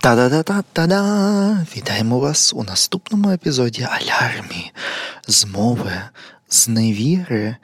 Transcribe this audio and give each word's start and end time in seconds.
Та-да-да-та-да-да! 0.00 1.66
Вітаємо 1.76 2.18
вас 2.18 2.54
у 2.54 2.64
наступному 2.64 3.30
епізоді 3.30 3.82
Алярмі 3.82 4.72
з 5.26 5.44
мови, 5.44 5.92
з 6.48 6.68
невіри, 6.68 7.56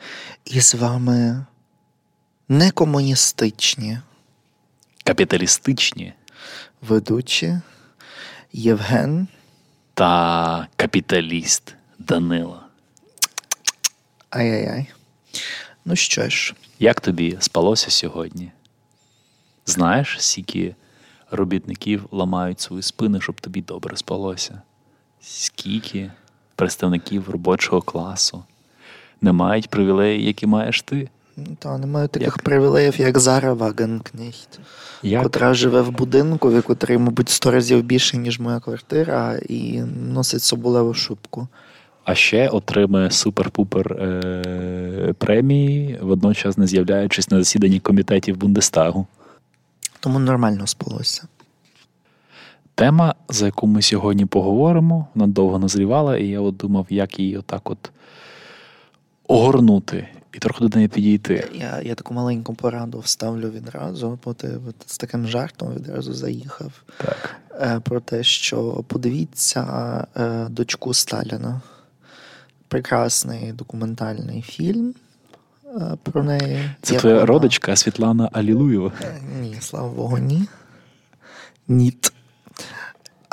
і 0.44 0.60
з 0.60 0.74
вами 0.74 1.46
некомуністичні 2.48 3.98
Капіталістичні 5.04 6.12
ведучі 6.80 7.60
Євген. 8.52 9.28
та 9.94 10.66
капіталіст 10.76 11.74
Данила. 11.98 12.62
Ай-яй-яй. 14.30 14.86
Ну 15.84 15.96
що 15.96 16.28
ж, 16.28 16.54
Як 16.78 17.00
тобі 17.00 17.36
спалося 17.40 17.90
сьогодні? 17.90 18.52
Знаєш, 19.66 20.16
скільки 20.20 20.74
робітників 21.32 22.06
ламають 22.10 22.60
свої 22.60 22.82
спини, 22.82 23.20
щоб 23.20 23.40
тобі 23.40 23.62
добре 23.62 23.96
спалося? 23.96 24.62
Скільки 25.20 26.10
представників 26.56 27.30
робочого 27.30 27.82
класу 27.82 28.44
не 29.20 29.32
мають 29.32 29.68
привілеї, 29.70 30.24
які 30.24 30.46
маєш 30.46 30.82
ти? 30.82 31.08
ну, 31.36 31.46
та 31.58 31.78
немає 31.78 32.08
таких 32.08 32.26
Як? 32.26 32.38
привілеїв, 32.42 33.00
як 33.00 33.18
Зара 33.18 33.52
Вагенкнехт, 33.52 34.60
Як? 35.02 35.22
котра 35.22 35.54
живе 35.54 35.80
в 35.80 35.90
будинку, 35.90 36.50
в 36.50 36.62
котрий, 36.62 36.98
мабуть, 36.98 37.28
сто 37.28 37.50
разів 37.50 37.82
більше, 37.82 38.16
ніж 38.16 38.40
моя 38.40 38.60
квартира, 38.60 39.38
і 39.48 39.80
носить 39.96 40.42
соболеву 40.42 40.94
шубку. 40.94 41.48
А 42.04 42.14
ще 42.14 42.48
отримує 42.48 43.08
супер-пупер 43.08 44.02
е- 44.02 45.12
премії, 45.18 45.98
водночас 46.02 46.58
не 46.58 46.66
з'являючись 46.66 47.30
на 47.30 47.38
засіданні 47.38 47.80
комітетів 47.80 48.36
Бундестагу. 48.36 49.06
Тому 50.00 50.18
нормально 50.18 50.66
спалося. 50.66 51.22
Тема, 52.74 53.14
за 53.28 53.46
яку 53.46 53.66
ми 53.66 53.82
сьогодні 53.82 54.26
поговоримо, 54.26 55.06
вона 55.14 55.26
довго 55.32 55.58
назрівала, 55.58 56.16
і 56.16 56.26
я 56.26 56.40
от 56.40 56.56
думав, 56.56 56.86
як 56.90 57.18
її 57.18 57.36
отак 57.36 57.70
от 57.70 57.90
огорнути 59.28 60.08
і 60.32 60.38
трохи 60.38 60.64
до 60.64 60.76
неї 60.76 60.88
підійти. 60.88 61.48
Я, 61.54 61.80
я 61.84 61.94
таку 61.94 62.14
маленьку 62.14 62.54
пораду 62.54 62.98
вставлю 62.98 63.50
відразу, 63.50 64.18
бо 64.24 64.34
ти 64.34 64.48
от 64.68 64.74
з 64.86 64.98
таким 64.98 65.26
жартом 65.26 65.74
відразу 65.74 66.14
заїхав. 66.14 66.72
Так. 66.98 67.36
Е, 67.60 67.80
Про 67.80 68.00
те, 68.00 68.22
що 68.22 68.84
подивіться 68.88 69.64
е, 70.16 70.46
дочку 70.50 70.94
Сталіна. 70.94 71.60
Прекрасний 72.68 73.52
документальний 73.52 74.42
фільм 74.42 74.94
е, 75.66 75.96
про 76.02 76.22
неї. 76.24 76.70
Це 76.82 76.96
твоя 76.96 77.14
вона- 77.14 77.26
родичка 77.26 77.76
Світлана 77.76 78.28
Алілуєва. 78.32 78.92
Ні, 79.40 79.56
слава 79.60 79.88
Богу, 79.88 80.18
ні. 80.18 80.42
Ніт. 81.68 82.12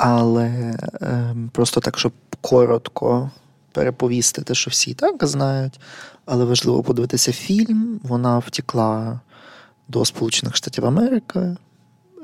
Але 0.02 0.74
е, 1.02 1.36
просто 1.52 1.80
так, 1.80 1.98
щоб 1.98 2.12
коротко 2.40 3.30
переповісти 3.72 4.42
те, 4.42 4.54
що 4.54 4.70
всі 4.70 4.90
і 4.90 4.94
так 4.94 5.26
знають. 5.26 5.80
Але 6.26 6.44
важливо 6.44 6.82
подивитися 6.82 7.32
фільм. 7.32 8.00
Вона 8.02 8.38
втекла 8.38 9.20
до 9.88 10.04
Сполучених 10.04 10.56
Штатів 10.56 10.86
Америки 10.86 11.56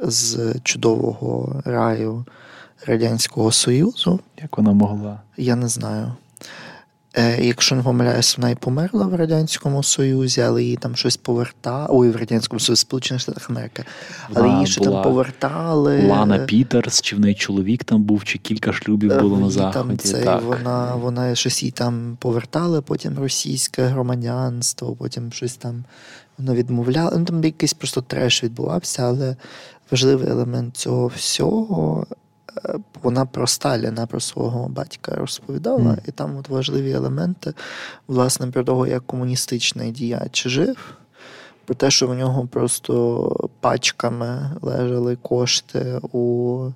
з 0.03 0.55
чудового 0.63 1.63
раю 1.65 2.25
Радянського 2.87 3.53
Союзу. 3.53 4.21
Як 4.43 4.59
вона 4.59 4.73
могла? 4.73 5.21
Я 5.37 5.57
не 5.57 5.69
знаю. 5.69 6.13
Е, 7.19 7.45
якщо 7.45 7.75
не 7.77 7.83
помиляюсь, 7.83 8.39
вона 8.39 8.51
і 8.51 8.55
померла 8.55 9.07
в 9.07 9.15
Радянському 9.15 9.83
Союзі, 9.83 10.41
але 10.41 10.63
її 10.63 10.77
там 10.77 10.97
щось 10.97 11.17
повертали. 11.17 11.87
Ой, 11.91 12.11
в 12.11 12.17
Радянському 12.17 12.61
Союзі, 12.61 12.81
Сполучених 12.81 13.21
Штатах 13.21 13.51
Америки. 13.51 13.85
Але 14.35 14.49
її 14.49 14.67
ще 14.67 14.81
там 14.81 15.03
повертали. 15.03 16.07
Лана 16.09 16.39
Пітерс, 16.39 17.03
чи 17.03 17.17
в 17.17 17.21
неї 17.21 17.35
чоловік 17.35 17.85
там 17.85 18.03
був, 18.03 18.25
чи 18.25 18.39
кілька 18.39 18.73
шлюбів 18.73 19.13
Е, 19.13 19.21
було 19.21 19.37
на 19.39 19.47
її 19.47 19.59
Там 19.59 19.73
заході. 19.73 19.97
цей, 19.97 20.25
так. 20.25 20.43
вона, 20.43 20.95
вона 20.95 21.35
щось 21.35 21.63
їй 21.63 21.71
там 21.71 22.17
повертали, 22.21 22.81
потім 22.81 23.19
російське 23.19 23.85
громадянство, 23.85 24.97
потім 24.97 25.33
щось 25.33 25.57
там 25.57 25.85
вона 26.39 26.55
відмовляла. 26.55 27.13
Ну 27.19 27.25
там 27.25 27.45
якийсь 27.45 27.75
просто 27.75 28.01
треш 28.01 28.45
відбувався, 28.45 29.03
але 29.03 29.37
важливий 29.91 30.29
елемент 30.31 30.77
цього 30.77 31.07
всього. 31.07 32.07
Вона 33.03 33.27
про 33.27 33.47
Сталіна, 33.47 34.07
про 34.07 34.21
свого 34.21 34.69
батька 34.69 35.15
розповідала, 35.15 35.79
Мгм. 35.79 35.99
і 36.09 36.11
там 36.11 36.37
от 36.37 36.49
важливі 36.49 36.91
елементи, 36.93 37.55
власне, 38.09 38.47
про 38.47 38.65
того, 38.65 38.87
як 38.87 39.07
комуністичний 39.07 39.91
діяч 39.93 40.49
жив, 40.49 40.95
про 41.65 41.75
те, 41.75 41.91
що 41.91 42.07
в 42.07 42.15
нього 42.15 42.47
просто 42.47 43.51
пачками 43.61 44.51
лежали 44.63 45.17
кошти 45.17 46.01
у 46.13 46.69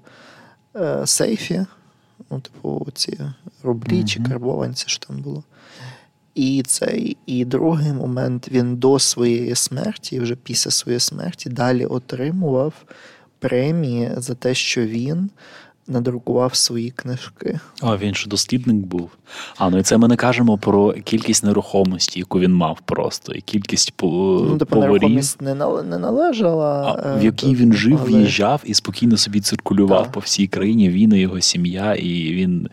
е, 0.77 1.07
сейфі, 1.07 1.67
ну, 2.31 2.41
типу, 2.41 2.87
ці 2.95 3.21
рублі 3.63 4.05
чи 4.05 4.23
карбованці, 4.23 4.85
що 4.89 5.07
там 5.07 5.17
було. 5.17 5.43
І 6.35 6.63
цей, 6.67 7.17
і 7.27 7.45
другий 7.45 7.93
момент 7.93 8.49
він 8.49 8.77
до 8.77 8.99
своєї 8.99 9.55
смерті, 9.55 10.21
вже 10.21 10.37
після 10.37 10.71
своєї 10.71 11.01
смерті, 11.01 11.51
далі 11.51 11.87
отримував 11.87 12.73
премії 13.39 14.11
за 14.17 14.35
те, 14.35 14.55
що 14.55 14.87
він 14.87 15.31
надрукував 15.91 16.55
свої 16.55 16.91
книжки. 16.91 17.61
А 17.83 17.97
він 17.97 18.15
ж 18.15 18.29
дослідник 18.29 18.77
був. 18.77 19.11
А 19.59 19.71
ну 19.71 19.79
і 19.79 19.83
це 19.83 19.99
ми 19.99 20.09
не 20.09 20.17
кажемо 20.17 20.59
про 20.59 20.93
кількість 20.93 21.45
нерухомості, 21.45 22.19
яку 22.19 22.41
він 22.41 22.55
мав 22.55 22.79
просто, 22.85 23.33
і 23.33 23.41
кількість 23.41 23.93
по, 23.93 24.07
Ну, 24.49 24.59
типу, 24.59 24.67
поварів. 24.75 24.93
нерухомість 24.93 25.43
не, 25.43 25.55
не 25.83 25.99
належала. 25.99 26.99
А, 27.05 27.09
е, 27.17 27.19
в 27.21 27.25
якій 27.25 27.55
він 27.55 27.73
жив, 27.73 27.99
але- 28.03 28.11
в'їжджав 28.19 28.63
і 28.65 28.75
спокійно 28.75 29.17
собі 29.17 29.41
циркулював 29.41 30.03
Так. 30.03 30.13
по 30.13 30.21
всій 30.21 30.47
країні. 30.47 30.89
Він 30.91 31.13
і 31.13 31.19
його 31.19 31.41
сім'я, 31.41 31.95
і 31.95 32.33
він 32.35 32.67
е, 32.67 32.71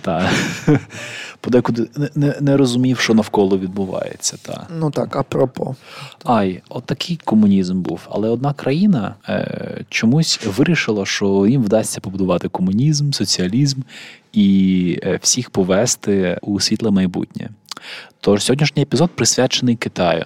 та 0.00 0.30
подекуди 1.40 1.88
не, 2.14 2.34
не, 2.40 2.56
розумів, 2.56 2.98
що 2.98 3.14
навколо 3.14 3.58
відбувається. 3.58 4.36
Та. 4.42 4.66
Ну 4.78 4.90
так, 4.90 5.16
апропо. 5.16 5.74
Ай, 6.24 6.62
от 6.68 6.84
такий 6.84 7.20
комунізм 7.24 7.80
був. 7.80 8.00
Але 8.10 8.28
одна 8.28 8.52
країна 8.52 9.14
е, 9.28 9.84
чомусь 9.88 10.40
вирішила, 10.56 11.06
що 11.06 11.46
їм 11.46 11.62
вдасться 11.62 12.00
побудувати 12.00 12.48
комунізм, 12.48 13.12
соціалізм 13.12 13.80
і 14.32 14.98
е, 15.02 15.18
всіх 15.22 15.50
повести 15.50 16.38
у 16.42 16.60
світле 16.60 16.90
майбутнє. 16.90 17.48
Тож 18.20 18.42
сьогоднішній 18.42 18.82
епізод 18.82 19.10
присвячений 19.14 19.76
Китаю. 19.76 20.24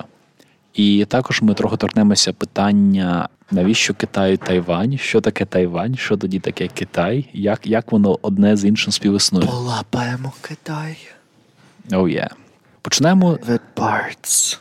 І 0.75 1.05
також 1.05 1.43
ми 1.43 1.55
трохи 1.55 1.77
торкнемося 1.77 2.33
питання, 2.33 3.29
навіщо 3.51 3.95
Китаю 3.95 4.37
Тайвань, 4.37 4.99
що 4.99 5.21
таке 5.21 5.45
Тайвань, 5.45 5.97
що 5.97 6.17
тоді 6.17 6.41
таке 6.41 6.69
Китай, 6.69 7.29
як, 7.33 7.67
як 7.67 7.93
воно 7.93 8.19
одне 8.23 8.57
з 8.57 8.65
іншим 8.65 8.93
співіснує. 8.93 9.47
Полапаємо 9.47 10.33
Китай. 10.41 10.97
Oh, 11.91 12.03
yeah. 12.03 12.31
Почнемо 12.83 13.33
The 13.33 13.61
parts. 13.77 14.59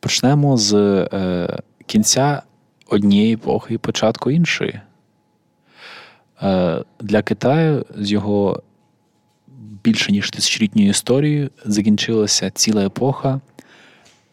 Почнемо 0.00 0.56
з 0.56 0.74
е, 1.12 1.58
кінця 1.86 2.42
однієї 2.86 3.34
епохи 3.34 3.74
і 3.74 3.78
початку 3.78 4.30
іншої. 4.30 4.80
Е, 6.42 6.84
для 7.00 7.22
Китаю 7.22 7.86
з 7.96 8.10
його 8.10 8.62
більше 9.84 10.12
ніж 10.12 10.30
тисячолітньою 10.30 10.88
історією 10.88 11.50
закінчилася 11.64 12.50
ціла 12.50 12.86
епоха 12.86 13.40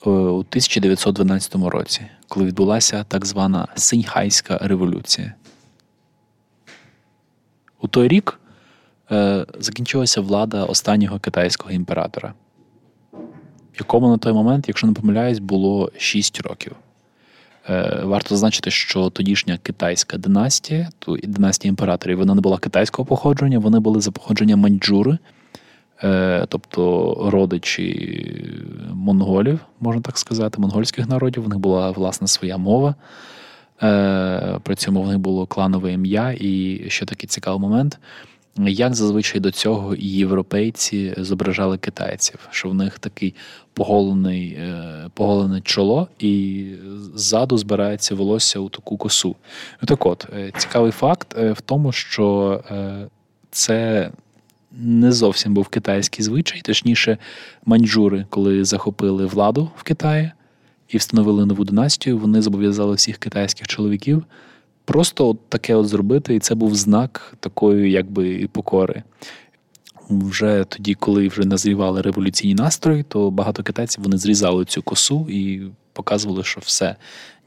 у 0.06 0.10
1912 0.10 1.56
році, 1.56 2.02
коли 2.28 2.46
відбулася 2.46 3.04
так 3.04 3.26
звана 3.26 3.68
Синьхайська 3.76 4.58
революція. 4.58 5.34
У 7.82 7.88
той 7.88 8.08
рік 8.08 8.40
е, 9.12 9.46
закінчилася 9.60 10.22
влада 10.22 10.64
останнього 10.64 11.20
китайського 11.20 11.72
імператора 11.72 12.34
якому 13.80 14.10
на 14.10 14.18
той 14.18 14.34
момент, 14.34 14.68
якщо 14.68 14.88
не 14.88 14.94
помиляюсь, 14.94 15.40
було 15.40 15.92
6 15.98 16.42
років. 16.42 16.76
Е, 17.70 18.02
Варто 18.04 18.30
зазначити, 18.30 18.72
що 18.72 19.10
тодішня 19.10 19.58
китайська 19.64 20.18
династія, 20.18 20.90
ту 21.00 21.18
династія 21.18 21.70
імператорів, 21.70 22.18
вона 22.18 22.36
не 22.36 22.42
була 22.42 22.58
китайського 22.58 23.06
походження, 23.06 23.60
вони 23.60 23.80
були 23.80 24.02
за 24.02 24.12
походженням 24.12 24.60
маньчжури, 24.60 25.18
е, 26.04 26.46
тобто 26.50 27.16
родичі 27.32 28.16
монголів, 29.14 29.60
можна 29.80 30.02
так 30.02 30.18
сказати, 30.18 30.62
монгольських 30.62 31.08
народів. 31.08 31.46
У 31.46 31.50
них 31.50 31.60
була 31.60 31.92
власне 31.92 32.28
своя 32.28 32.58
мова. 32.58 32.96
Е, 33.84 34.60
При 34.64 34.76
цьому 34.76 35.02
в 35.02 35.08
них 35.08 35.20
було 35.20 35.46
кланове 35.46 35.94
ім'я, 35.94 36.36
і 36.40 36.82
ще 36.88 37.06
такий 37.06 37.28
цікавий 37.28 37.60
момент. 37.60 38.00
Як 38.58 38.96
зазвичай 38.96 39.42
до 39.42 39.52
цього 39.52 39.96
і 39.96 40.06
європейці 40.06 41.14
зображали 41.18 41.78
китайців, 41.78 42.40
що 42.52 42.70
в 42.70 42.74
них 42.74 43.00
такий 43.00 43.36
поголений, 43.74 44.50
е, 44.52 45.10
поголене 45.14 45.62
чоло, 45.62 46.08
і 46.20 46.66
ззаду 47.16 47.58
збирається 47.58 48.16
волосся 48.16 48.60
у 48.60 48.70
таку 48.70 48.98
косу. 48.98 49.36
Так 49.86 50.06
от, 50.06 50.28
е, 50.34 50.52
цікавий 50.58 50.92
факт 50.92 51.34
в 51.34 51.62
тому, 51.62 51.92
що 51.92 52.62
це 53.52 54.12
не 54.72 55.12
зовсім 55.12 55.54
був 55.54 55.68
китайський 55.68 56.26
звичай, 56.26 56.62
точніше, 56.62 57.18
маньчжури, 57.66 58.26
коли 58.30 58.66
захопили 58.66 59.26
владу 59.26 59.72
в 59.76 59.84
Китаї 59.84 60.32
і 60.88 60.98
встановили 60.98 61.46
нову 61.46 61.64
династію, 61.64 62.18
вони 62.18 62.42
зобов'язали 62.42 62.96
всіх 62.96 63.18
китайських 63.18 63.68
чоловіків 63.68 64.26
просто 64.90 65.28
от 65.28 65.50
таке 65.50 65.76
от 65.76 65.88
зробити, 65.88 66.36
і 66.36 66.40
це 66.40 66.56
був 66.56 66.76
знак 66.76 67.34
такої, 67.40 67.92
якби 67.92 68.50
покори. 68.52 69.04
Вже 70.10 70.66
тоді, 70.70 70.94
коли 70.94 71.28
вже 71.28 71.46
назрівали 71.46 72.02
революційні 72.02 72.56
настрої, 72.56 73.04
то 73.04 73.32
багато 73.32 73.64
китайців 73.64 74.04
вони 74.04 74.18
зрізали 74.18 74.66
цю 74.66 74.82
косу 74.82 75.28
і 75.30 75.62
показували, 75.94 76.44
що 76.44 76.62
все 76.64 76.96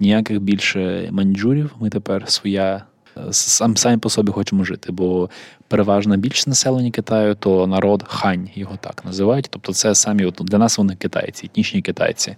ніяких 0.00 0.40
більше 0.40 1.08
маньчжурів. 1.12 1.74
Ми 1.80 1.90
тепер 1.90 2.30
своя 2.30 2.84
сам 3.30 3.76
самі 3.76 3.96
по 3.96 4.10
собі 4.10 4.32
хочемо 4.32 4.64
жити. 4.64 4.92
Бо 4.92 5.30
переважна 5.68 6.16
більшість 6.16 6.48
населення 6.48 6.90
Китаю 6.90 7.34
то 7.34 7.66
народ 7.66 8.04
хань, 8.08 8.48
його 8.54 8.76
так 8.80 9.04
називають. 9.04 9.46
Тобто, 9.50 9.72
це 9.72 9.94
самі 9.94 10.24
от, 10.24 10.40
для 10.40 10.58
нас 10.58 10.78
вони 10.78 10.94
китайці, 10.94 11.46
етнічні 11.46 11.82
китайці. 11.82 12.36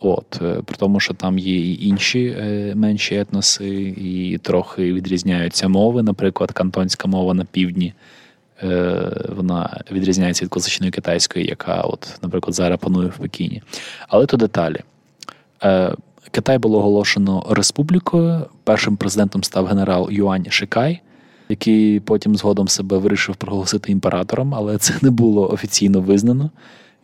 От, 0.00 0.40
е, 0.42 0.62
При 0.64 0.76
тому, 0.76 1.00
що 1.00 1.14
там 1.14 1.38
є 1.38 1.56
і 1.56 1.86
інші 1.86 2.36
е, 2.38 2.72
менші 2.74 3.16
етноси, 3.16 3.94
і 3.96 4.38
трохи 4.38 4.92
відрізняються 4.92 5.68
мови. 5.68 6.02
Наприклад, 6.02 6.52
кантонська 6.52 7.08
мова 7.08 7.34
на 7.34 7.44
півдні. 7.44 7.94
Е, 8.62 9.10
вона 9.28 9.80
відрізняється 9.90 10.44
від 10.44 10.50
класичної 10.50 10.92
китайської, 10.92 11.46
яка, 11.46 11.80
от, 11.80 12.18
наприклад, 12.22 12.54
зараз 12.54 12.78
панує 12.78 13.08
в 13.08 13.18
Пекіні. 13.18 13.62
Але 14.08 14.26
то 14.26 14.36
деталі. 14.36 14.80
Китай 16.30 16.58
було 16.58 16.78
оголошено 16.78 17.46
республікою. 17.50 18.46
Першим 18.64 18.96
президентом 18.96 19.44
став 19.44 19.66
генерал 19.66 20.08
Юань 20.10 20.46
Шикай, 20.50 21.00
який 21.48 22.00
потім 22.00 22.36
згодом 22.36 22.68
себе 22.68 22.98
вирішив 22.98 23.36
проголосити 23.36 23.92
імператором, 23.92 24.54
але 24.54 24.78
це 24.78 24.94
не 25.02 25.10
було 25.10 25.50
офіційно 25.50 26.00
визнано. 26.00 26.50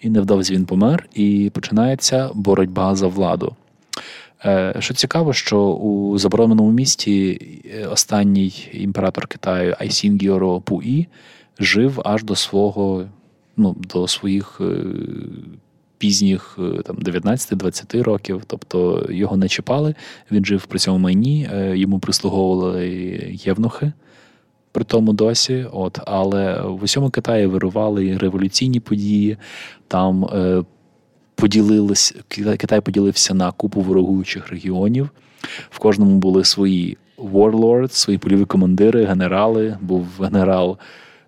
І 0.01 0.11
невдовзі 0.11 0.55
він 0.55 0.67
помер, 0.67 1.09
і 1.15 1.51
починається 1.55 2.31
боротьба 2.35 2.95
за 2.95 3.07
владу. 3.07 3.57
Е, 4.45 4.75
що 4.79 4.95
цікаво, 4.95 5.33
що 5.33 5.59
у 5.61 6.19
забороненому 6.19 6.71
місті 6.71 7.41
е, 7.75 7.87
останній 7.87 8.69
імператор 8.73 9.27
Китаю 9.27 9.77
Айсінгіоро 9.79 10.61
Пуї 10.61 11.09
жив 11.59 12.01
аж 12.05 12.25
до 12.25 12.37
свого, 12.37 13.05
ну, 13.57 13.77
до 13.95 14.09
своїх 14.09 14.61
е, 14.61 14.85
пізніх 16.05 16.59
там 16.85 16.97
19-20 16.97 18.03
років, 18.03 18.43
тобто 18.47 19.07
його 19.11 19.37
не 19.37 19.49
чіпали. 19.49 19.95
Він 20.31 20.45
жив 20.45 20.67
при 20.67 20.79
цьому 20.79 20.99
майні, 20.99 21.49
йому 21.75 21.99
прислуговували 21.99 22.89
євнухи 23.45 23.93
при 24.73 24.85
тому 24.85 25.13
досі. 25.13 25.67
От, 25.73 25.99
Але 26.07 26.63
в 26.63 26.83
усьому 26.83 27.11
Китаї 27.11 27.47
вирували 27.47 28.19
революційні 28.19 28.81
події. 28.81 29.37
Там 29.89 30.25
е, 30.25 30.65
поділились, 31.35 32.15
Китай 32.29 32.81
поділився 32.81 33.35
на 33.35 33.53
купу 33.53 33.81
ворогуючих 33.81 34.49
регіонів. 34.49 35.11
В 35.71 35.79
кожному 35.79 36.19
були 36.19 36.45
свої 36.45 36.97
warlords, 37.19 37.93
свої 37.93 38.19
польові 38.19 38.45
командири, 38.45 39.05
генерали. 39.05 39.79
Був 39.81 40.07
генерал 40.21 40.79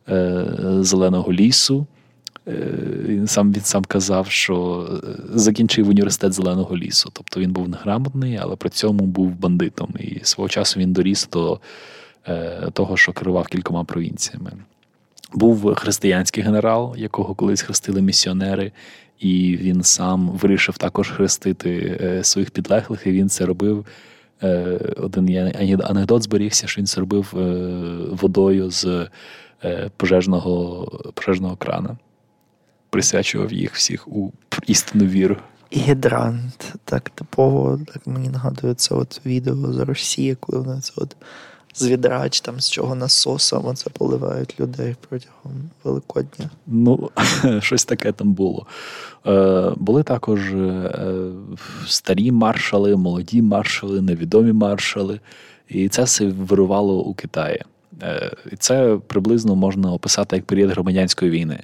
е, 0.09 0.45
Зеленого 0.81 1.33
лісу. 1.33 1.87
Е, 2.49 2.53
він 3.05 3.27
сам 3.27 3.53
він 3.53 3.63
сам 3.63 3.85
казав, 3.85 4.27
що 4.31 4.87
е, 5.05 5.23
закінчив 5.35 5.89
університет 5.89 6.33
Зеленого 6.33 6.77
лісу. 6.77 7.11
Тобто 7.13 7.41
він 7.41 7.53
був 7.53 7.69
неграмотний, 7.69 8.37
але 8.37 8.57
при 8.57 8.71
цьому 8.71 9.07
був 9.07 9.31
бандитом. 9.31 9.95
І 9.99 10.21
свого 10.23 10.49
часу 10.49 10.81
він 10.81 10.93
доріс 10.93 11.29
до 11.33 11.61
Е, 12.29 12.71
того, 12.73 12.97
що 12.97 13.13
керував 13.13 13.47
кількома 13.47 13.85
провінціями. 13.85 14.53
Був 15.33 15.75
християнський 15.75 16.43
генерал, 16.43 16.95
якого 16.99 17.35
колись 17.35 17.63
хрестили 17.63 18.03
місіонери, 18.03 18.73
і 19.19 19.57
він 19.61 19.83
сам 19.83 20.29
вирішив 20.29 20.79
також 20.79 21.11
хрестити 21.11 22.21
своїх 22.23 22.51
підлеглих, 22.51 23.07
і 23.07 23.13
він 23.13 23.29
це 23.29 23.47
робив. 23.47 23.87
Один 24.97 25.53
анекдот 25.85 26.23
зберігся, 26.23 26.67
що 26.67 26.81
він 26.81 26.87
це 26.87 27.01
робив 27.01 27.29
водою 28.23 28.71
з 28.71 29.09
пожежного 29.97 30.85
пожежного 31.15 31.57
крана, 31.57 31.97
присвячував 32.97 33.53
їх 33.53 33.75
всіх 33.75 34.09
у 34.09 34.33
істинну 34.67 35.07
віру. 35.07 35.37
Гідрант, 35.73 36.75
так 36.85 37.11
типово, 37.11 37.81
так 37.93 38.07
мені 38.07 38.29
нагадує 38.29 38.75
це 38.75 38.95
от 38.95 39.21
відео 39.27 39.73
з 39.73 39.79
Росії, 39.79 40.35
коли 40.41 40.59
вони 40.59 40.81
це 40.81 40.93
от 40.97 41.17
з 41.75 41.89
відрач, 41.89 42.41
там 42.41 42.61
з 42.61 42.71
чого 42.71 42.95
насосом 42.95 43.77
це 43.77 43.91
поливають 43.91 44.61
людей 44.61 44.97
протягом 45.09 45.53
Великодня. 45.85 46.51
Ну, 46.67 47.11
щось 47.61 47.85
таке 47.85 48.13
там 48.13 48.33
було. 48.33 48.67
Е, 49.27 49.73
Були 49.77 50.03
також 50.03 50.55
е, 50.55 50.91
старі 51.87 52.33
маршали, 52.33 52.97
молоді 52.97 53.43
маршали, 53.43 54.01
невідомі 54.03 54.53
маршали. 54.53 55.21
І 55.69 55.89
це 55.89 56.03
все 56.03 56.27
вирувало 56.27 57.03
у 57.03 57.15
Китаї. 57.15 57.63
Е, 58.03 58.31
І 58.53 58.57
це 58.57 58.99
приблизно 59.07 59.57
можна 59.57 59.93
описати 59.93 60.37
як 60.37 60.45
період 60.45 60.71
громадянської 60.71 61.31
війни. 61.31 61.61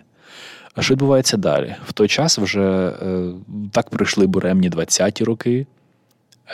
А 0.74 0.82
що 0.82 0.94
відбувається 0.94 1.36
далі? 1.36 1.74
В 1.86 1.92
той 1.92 2.08
час 2.08 2.38
вже 2.38 2.88
е, 2.88 3.32
так 3.72 3.90
пройшли 3.90 4.26
буремні 4.26 4.70
20-ті 4.70 5.24
роки. 5.24 5.66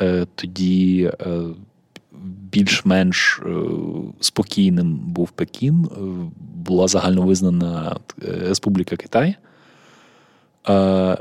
Е, 0.01 0.27
Тоді 0.35 1.11
е, 1.21 1.41
більш-менш 2.53 3.41
е, 3.47 3.51
спокійним 4.21 4.97
був 4.97 5.31
Пекін, 5.31 5.85
е, 5.85 5.99
була 6.55 6.89
загальновизнана 6.89 7.97
е, 8.23 8.33
Республіка 8.49 8.97
Китай. 8.97 9.35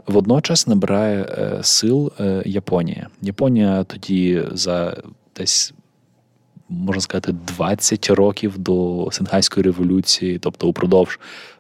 Водночас 0.08 0.68
набирає 0.68 1.26
сил 1.64 2.12
Японія. 2.46 3.08
Японія 3.22 3.84
тоді 3.84 4.44
за 4.52 4.98
десь 5.36 5.74
можна 6.70 7.02
сказати, 7.02 7.36
20 7.58 8.10
років 8.10 8.58
до 8.58 9.08
Сенхайської 9.12 9.64
революції, 9.64 10.40
тобто 10.40 10.68
упродовж 10.68 11.20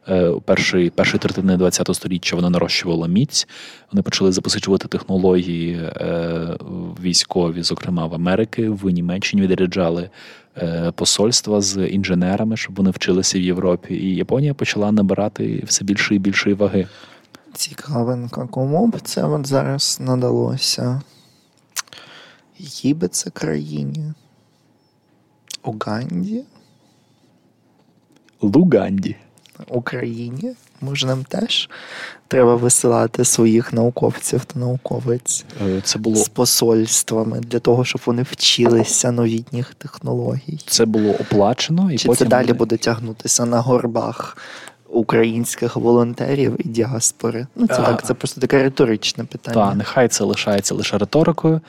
е, 0.10 0.32
першої 0.46 0.90
першої 0.90 1.20
третини 1.20 1.70
ХХ 1.70 1.94
століття 1.94 2.36
вона 2.36 2.50
нарощувала 2.50 3.08
міць. 3.08 3.48
Вони 3.92 4.02
почали 4.02 4.32
запозичувати 4.32 4.88
технології 4.88 5.74
е, 5.76 6.58
військові, 7.02 7.64
зокрема 7.64 8.06
в 8.06 8.14
Америки, 8.14 8.70
в 8.70 8.90
Німеччині 8.90 9.42
відряджали 9.42 10.10
е, 10.58 10.92
посольства 10.96 11.62
з 11.62 11.88
інженерами, 11.88 12.58
щоб 12.58 12.76
вони 12.76 12.90
вчилися 12.90 13.40
в 13.40 13.42
Європі. 13.42 13.94
І 13.94 14.16
Японія 14.16 14.54
почала 14.54 14.92
набирати 14.92 15.64
все 15.68 15.86
більше 15.86 16.16
і 16.16 16.20
більшої 16.20 16.56
ваги. 16.56 16.88
Цікавенько, 17.54 18.48
кому 18.48 18.88
б 18.88 19.00
це 19.02 19.24
от 19.24 19.48
зараз 19.48 19.98
надалося? 20.02 21.02
Їй 22.60 22.94
би 22.94 23.08
це 23.08 23.30
країні. 23.30 24.14
Уганді? 25.68 26.44
Луганді. 28.42 29.16
Україні. 29.68 30.56
Може, 30.82 31.08
нам 31.08 31.24
теж 31.24 31.70
треба 32.28 32.56
висилати 32.56 33.26
своїх 33.26 33.74
науковців 33.74 34.46
та 34.46 34.60
науковиць 34.60 35.46
е, 35.68 35.82
це 35.84 36.00
було... 36.00 36.16
з 36.16 36.30
посольствами 36.30 37.40
для 37.40 37.60
того, 37.60 37.86
щоб 37.86 38.02
вони 38.06 38.24
вчилися 38.24 39.12
новітніх 39.12 39.74
технологій. 39.74 40.60
Це 40.66 40.86
було 40.86 41.12
оплачено 41.12 41.92
і 41.92 41.98
Чи 41.98 42.08
потім... 42.08 42.26
це 42.26 42.30
далі 42.30 42.54
буде 42.54 42.78
тягнутися 42.78 43.46
на 43.46 43.60
горбах 43.60 44.38
українських 44.90 45.76
волонтерів 45.76 46.56
і 46.60 46.70
діаспори? 46.70 47.48
Ну, 47.56 47.68
це 47.68 47.74
а... 47.74 47.86
так, 47.86 48.06
це 48.06 48.14
просто 48.14 48.42
таке 48.42 48.64
риторичне 48.64 49.24
питання. 49.24 49.68
Так, 49.68 49.76
нехай 49.76 50.08
це 50.08 50.24
лишається 50.24 50.76
лише 50.76 50.98
риторикою. 50.98 51.62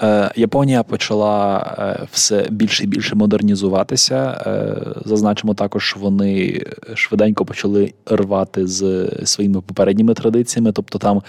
Е, 0.00 0.30
Японія 0.36 0.82
почала 0.82 1.58
е, 1.78 2.06
все 2.12 2.46
більше 2.50 2.84
і 2.84 2.86
більше 2.86 3.14
модернізуватися. 3.14 4.44
Е, 4.46 4.76
зазначимо 5.04 5.54
також, 5.54 5.96
вони 5.98 6.62
швиденько 6.94 7.44
почали 7.44 7.92
рвати 8.06 8.66
з 8.66 9.08
своїми 9.24 9.60
попередніми 9.60 10.14
традиціями, 10.14 10.72
тобто 10.72 10.98
там 10.98 11.22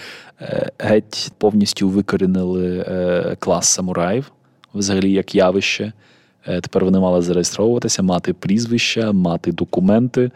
геть 0.78 1.32
повністю 1.38 1.88
викорінили 1.88 2.86
клас 3.38 3.68
самураїв, 3.68 4.32
взагалі 4.74 5.12
як 5.12 5.34
явище. 5.34 5.92
Тепер 6.44 6.84
вони 6.84 6.98
мали 6.98 7.22
зареєстровуватися, 7.22 8.02
мати 8.02 8.32
прізвища, 8.32 9.12
мати 9.12 9.52
документи. 9.52 10.30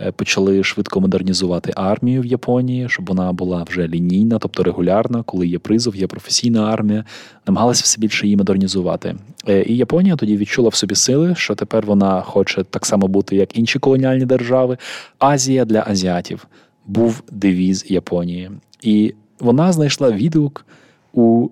Е, 0.00 0.12
почали 0.12 0.64
швидко 0.64 1.00
модернізувати 1.00 1.72
армію 1.76 2.22
в 2.22 2.26
Японії, 2.26 2.88
щоб 2.88 3.06
вона 3.06 3.32
була 3.32 3.62
вже 3.62 3.88
лінійна, 3.88 4.38
тобто 4.38 4.62
регулярна, 4.62 5.22
коли 5.22 5.46
є 5.46 5.58
призов, 5.58 5.96
є 5.96 6.06
професійна 6.06 6.64
армія. 6.64 7.04
Намагалися 7.46 7.82
все 7.84 8.00
більше 8.00 8.26
її 8.26 8.36
модернізувати. 8.36 9.16
Е, 9.48 9.62
і 9.62 9.76
Японія 9.76 10.16
тоді 10.16 10.36
відчула 10.36 10.68
в 10.68 10.74
собі 10.74 10.94
сили, 10.94 11.34
що 11.34 11.54
тепер 11.54 11.86
вона 11.86 12.20
хоче 12.22 12.64
так 12.64 12.86
само 12.86 13.08
бути, 13.08 13.36
як 13.36 13.58
інші 13.58 13.78
колоніальні 13.78 14.24
держави. 14.24 14.78
Азія 15.18 15.64
для 15.64 15.84
азіатів 15.86 16.46
був 16.86 17.22
девіз 17.30 17.84
Японії. 17.88 18.50
І 18.82 19.14
вона 19.40 19.72
знайшла 19.72 20.10
відгук 20.10 20.66
у 21.12 21.48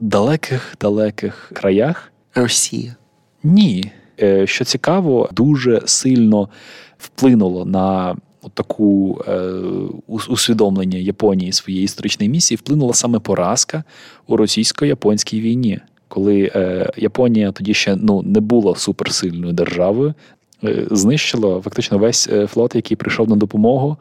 далеких 0.00 0.74
далеких 0.80 1.50
краях 1.54 2.12
Росія. 2.34 2.96
Ні. 3.42 3.92
Е, 4.22 4.46
що 4.46 4.64
цікаво, 4.64 5.28
дуже 5.32 5.82
сильно 5.84 6.48
вплинуло 7.04 7.64
на 7.64 8.16
таку 8.54 9.20
е, 9.28 9.50
усвідомлення 10.28 10.98
Японії 10.98 11.52
своєї 11.52 11.84
історичної 11.84 12.30
місії, 12.30 12.56
вплинула 12.56 12.94
саме 12.94 13.18
поразка 13.18 13.84
у 14.26 14.36
російсько-японській 14.36 15.40
війні. 15.40 15.80
коли 16.08 16.50
е, 16.54 16.92
Японія 16.96 17.52
тоді 17.52 17.74
ще 17.74 17.96
ну, 17.96 18.22
не 18.22 18.40
була 18.40 18.76
суперсильною 18.76 19.52
державою, 19.52 20.14
е, 20.64 20.86
знищила 20.90 21.60
фактично 21.60 21.98
весь 21.98 22.28
е, 22.32 22.46
флот, 22.46 22.74
який 22.74 22.96
прийшов 22.96 23.28
на 23.28 23.36
допомогу 23.36 23.96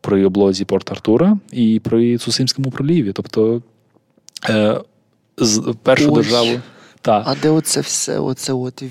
при 0.00 0.26
облозі 0.26 0.64
Порт 0.64 0.92
Артура 0.92 1.38
і 1.52 1.80
при 1.84 2.18
Цусимському 2.18 2.70
проліві. 2.70 3.12
Тобто 3.12 3.62
е, 4.48 4.80
з 5.38 5.74
першу 5.82 6.08
Ой. 6.08 6.14
державу. 6.14 6.50
Та. 7.04 7.22
А 7.26 7.34
де 7.42 7.50
оце 7.50 7.80
все, 7.80 8.18
оце 8.18 8.52
от? 8.52 8.82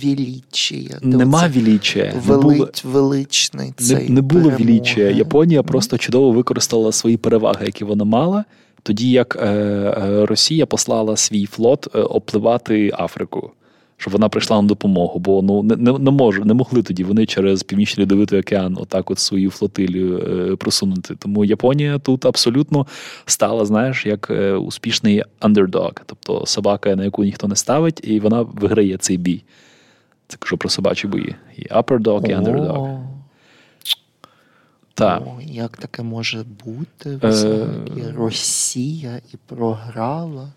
Де 1.03 1.17
Нема 1.17 1.37
оце 1.37 1.47
віліччя. 1.49 2.13
Не 2.27 2.35
було, 2.37 2.41
велич, 2.41 2.85
величний 2.85 3.73
цей 3.77 4.09
не 4.09 4.21
було 4.21 4.41
перемоги? 4.43 4.63
віліччя. 4.63 5.01
Японія 5.01 5.63
просто 5.63 5.97
чудово 5.97 6.31
використала 6.31 6.91
свої 6.91 7.17
переваги, 7.17 7.65
які 7.65 7.83
вона 7.85 8.03
мала, 8.03 8.45
тоді 8.83 9.11
як 9.11 9.37
е, 9.41 9.45
е, 9.45 10.25
Росія 10.25 10.65
послала 10.65 11.17
свій 11.17 11.45
флот 11.45 11.87
е, 11.95 11.99
опливати 11.99 12.91
Африку, 12.99 13.51
щоб 14.03 14.13
вона 14.13 14.29
прийшла 14.29 14.61
на 14.61 14.67
допомогу. 14.67 15.19
Бо 15.19 15.41
ну 15.41 15.63
не, 15.63 15.75
не, 15.75 15.99
не, 15.99 16.11
можу, 16.11 16.45
не 16.45 16.53
могли 16.53 16.83
тоді 16.83 17.03
вони 17.03 17.25
через 17.25 17.63
північний 17.63 18.05
льодовитий 18.05 18.39
океан 18.39 18.77
отак 18.79 19.11
от 19.11 19.19
свою 19.19 19.51
флотилію 19.51 20.17
е, 20.17 20.55
просунути. 20.55 21.15
Тому 21.15 21.45
Японія 21.45 21.99
тут 21.99 22.25
абсолютно 22.25 22.87
стала, 23.25 23.65
знаєш, 23.65 24.05
як 24.05 24.27
е, 24.29 24.53
успішний 24.53 25.23
андердог, 25.39 25.93
тобто 26.05 26.45
собака, 26.45 26.95
на 26.95 27.03
яку 27.03 27.23
ніхто 27.23 27.47
не 27.47 27.55
ставить, 27.55 28.01
і 28.03 28.19
вона 28.19 28.41
виграє 28.41 28.97
цей 28.97 29.17
бій. 29.17 29.43
Це 30.27 30.37
кажу 30.37 30.57
про 30.57 30.69
собачі 30.69 31.07
бої. 31.07 31.35
І 31.57 31.61
upper 31.61 31.99
dog, 31.99 32.29
і 32.29 32.35
underdog. 32.35 32.77
О, 32.77 32.99
Так. 34.93 35.21
о, 35.21 35.41
як 35.41 35.77
таке 35.77 36.03
може 36.03 36.45
бути? 36.65 37.19
Е. 37.23 37.67
Росія 38.15 39.21
і 39.33 39.37
програла. 39.47 40.47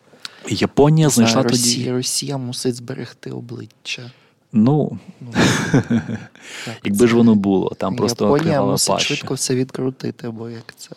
Японія 0.49 1.09
знайшла 1.09 1.43
Росія, 1.43 1.77
тоді. 1.77 1.93
Росія, 1.93 2.37
мусить 2.39 2.75
зберегти 2.75 3.31
обличчя. 3.31 4.11
Ну, 4.53 4.99
Ну, 5.21 5.29
як 6.67 6.77
якби 6.85 6.99
це? 6.99 7.07
ж 7.07 7.15
воно 7.17 7.35
було, 7.35 7.75
там 7.79 7.97
просто 7.97 8.25
Японія 8.25 8.63
мусить 8.63 8.89
паща. 8.89 9.07
швидко 9.15 9.35
все 9.35 9.55
відкрутити, 9.55 10.29
бо 10.31 10.51
як 10.51 10.75
це. 10.77 10.91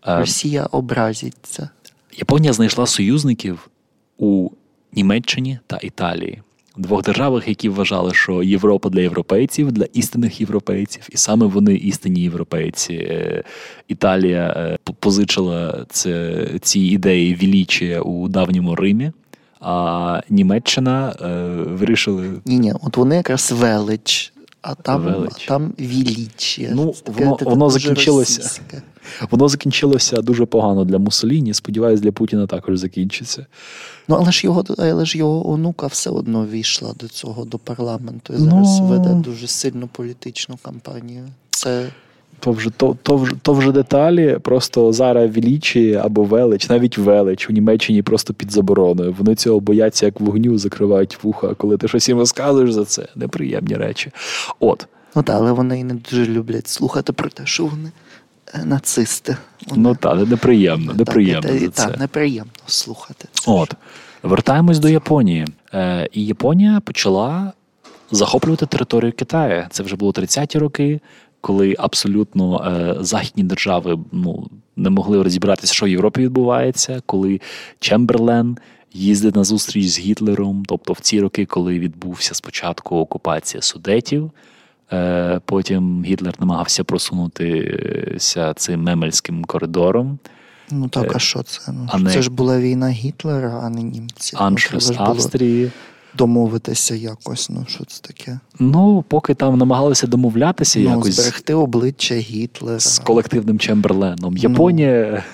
А, 0.00 0.18
Росія 0.20 0.66
образиться. 0.66 1.68
Японія 2.16 2.52
знайшла 2.52 2.86
союзників 2.86 3.70
у 4.18 4.50
Німеччині 4.92 5.58
та 5.66 5.76
Італії. 5.76 6.42
Двох 6.76 7.02
державах, 7.02 7.48
які 7.48 7.68
вважали, 7.68 8.14
що 8.14 8.42
Європа 8.42 8.88
для 8.88 9.00
європейців, 9.00 9.72
для 9.72 9.84
істинних 9.92 10.40
європейців, 10.40 11.08
і 11.10 11.16
саме 11.16 11.46
вони 11.46 11.74
істинні 11.74 12.20
європейці. 12.20 12.94
Е, 12.94 13.42
Італія 13.88 14.54
е, 14.56 14.78
позичила 15.00 15.86
це, 15.88 16.46
ці 16.60 16.80
ідеї 16.80 17.34
вілічія 17.34 18.00
у 18.00 18.28
давньому 18.28 18.74
Римі, 18.74 19.12
а 19.60 20.20
Німеччина 20.30 21.16
е, 21.20 21.26
вирішили 21.72 22.28
Ні, 22.44 22.58
ні, 22.58 22.72
от 22.82 22.96
вони 22.96 23.16
якраз 23.16 23.52
велич, 23.52 24.32
а 24.62 24.74
там, 24.74 25.02
Велич. 25.04 25.46
там 25.48 25.72
величія. 25.78 26.70
Ну, 26.74 26.94
воно- 27.06 27.38
воно 27.40 27.70
закінчилося. 27.70 28.42
російське. 28.42 28.82
Воно 29.30 29.48
закінчилося 29.48 30.22
дуже 30.22 30.46
погано 30.46 30.84
для 30.84 30.98
Муссоліні. 30.98 31.54
Сподіваюсь, 31.54 32.00
для 32.00 32.12
Путіна 32.12 32.46
також 32.46 32.78
закінчиться. 32.78 33.46
Ну, 34.08 34.16
але 34.20 34.32
ж 34.32 34.46
його, 34.46 34.64
але 34.78 35.04
ж 35.04 35.18
його 35.18 35.50
онука 35.50 35.86
все 35.86 36.10
одно 36.10 36.46
війшла 36.46 36.92
до 37.00 37.08
цього, 37.08 37.44
до 37.44 37.58
парламенту. 37.58 38.32
І 38.32 38.36
Ну. 38.38 38.44
зараз 38.50 38.80
веде 38.80 39.14
дуже 39.14 39.46
сильну 39.46 39.86
політичну 39.86 40.58
кампанію. 40.62 41.24
Це 41.50 41.88
То 42.40 42.52
вже, 42.52 42.70
то, 42.70 42.96
то, 43.02 43.16
вже, 43.16 43.34
то 43.42 43.52
вже 43.52 43.72
деталі, 43.72 44.38
просто 44.42 44.92
зараз 44.92 45.36
величі 45.36 45.94
або 45.94 46.24
велич, 46.24 46.68
навіть 46.68 46.98
велич 46.98 47.50
у 47.50 47.52
Німеччині 47.52 48.02
просто 48.02 48.34
під 48.34 48.52
забороною. 48.52 49.14
Вони 49.18 49.34
цього 49.34 49.60
бояться 49.60 50.06
як 50.06 50.20
вогню, 50.20 50.58
закривають 50.58 51.24
вуха, 51.24 51.54
коли 51.54 51.76
ти 51.76 51.88
щось 51.88 52.08
їм 52.08 52.18
розказуєш 52.18 52.72
за 52.72 52.84
це. 52.84 53.06
Неприємні 53.16 53.74
речі. 53.74 54.10
От. 54.60 54.86
ну 55.16 55.22
так, 55.22 55.36
але 55.36 55.52
вони 55.52 55.80
і 55.80 55.84
не 55.84 55.94
дуже 55.94 56.26
люблять 56.26 56.68
слухати 56.68 57.12
про 57.12 57.28
те, 57.28 57.46
що 57.46 57.64
вони 57.64 57.92
е, 58.54 58.64
нацисти. 58.64 59.36
Вони, 59.68 59.82
Ну 59.82 59.94
так, 59.94 60.28
неприємно, 60.28 60.94
неприємно 60.94 61.48
так, 61.48 61.58
за 61.58 61.68
це. 61.68 61.86
Так, 61.86 62.00
неприємно 62.00 62.52
слухати. 62.66 63.28
Це 63.32 63.50
От. 63.50 63.74
Вертаємось 64.22 64.78
до 64.78 64.88
Японії. 64.88 65.46
Е, 65.74 66.08
і 66.12 66.26
Японія 66.26 66.80
почала 66.80 67.52
захоплювати 68.10 68.66
територію 68.66 69.12
Китаю. 69.12 69.66
Це 69.70 69.82
вже 69.82 69.96
було 69.96 70.12
30-ті 70.12 70.58
роки, 70.58 71.00
коли 71.40 71.76
абсолютно 71.78 72.64
е, 73.00 73.04
західні 73.04 73.42
держави 73.44 73.98
ну, 74.12 74.46
не 74.76 74.90
могли 74.90 75.22
розібратися, 75.22 75.74
що 75.74 75.86
в 75.86 75.88
Європі 75.88 76.20
відбувається, 76.22 77.02
коли 77.06 77.40
Чемберлен 77.80 78.56
їздить 78.92 79.36
на 79.36 79.44
зустріч 79.44 79.86
з 79.86 79.98
Гітлером. 79.98 80.62
Тобто 80.66 80.92
в 80.92 81.00
ці 81.00 81.20
роки, 81.20 81.46
коли 81.46 81.78
відбувся 81.78 82.34
спочатку 82.34 82.96
окупація 82.96 83.62
судетів. 83.62 84.30
е, 84.92 85.40
Потім 85.44 86.04
Гітлер 86.04 86.34
намагався 86.40 86.84
просунутися 86.84 88.54
цим 88.54 88.82
мемельським 88.82 89.44
коридором. 89.44 90.18
Ну 90.70 90.88
так, 90.88 91.04
Е, 91.04 91.10
а 91.14 91.18
що 91.18 91.42
це? 91.42 91.72
Ну, 91.72 91.88
а 91.92 91.98
не- 91.98 92.10
Це 92.10 92.22
ж 92.22 92.30
була 92.30 92.58
війна 92.60 92.88
Гітлера, 92.90 93.60
а 93.64 93.68
не 93.70 93.82
німці. 93.82 94.36
Аншлюс 94.38 94.92
Австрії. 94.96 95.70
Домовитися 96.14 96.94
якось. 96.94 97.50
Ну 97.50 97.64
що 97.68 97.84
це 97.84 98.00
таке? 98.02 98.38
Ну, 98.58 99.04
поки 99.08 99.34
там 99.34 99.58
намагалися 99.58 100.06
домовлятися 100.06 100.78
ну, 100.78 100.90
якось 100.90 101.14
зберегти 101.14 101.54
обличчя 101.54 102.14
Гітлера. 102.14 102.80
з 102.80 102.98
колективним 102.98 103.58
Чемберленом. 103.58 104.34
Ну. 104.34 104.40
Японія. 104.40 105.24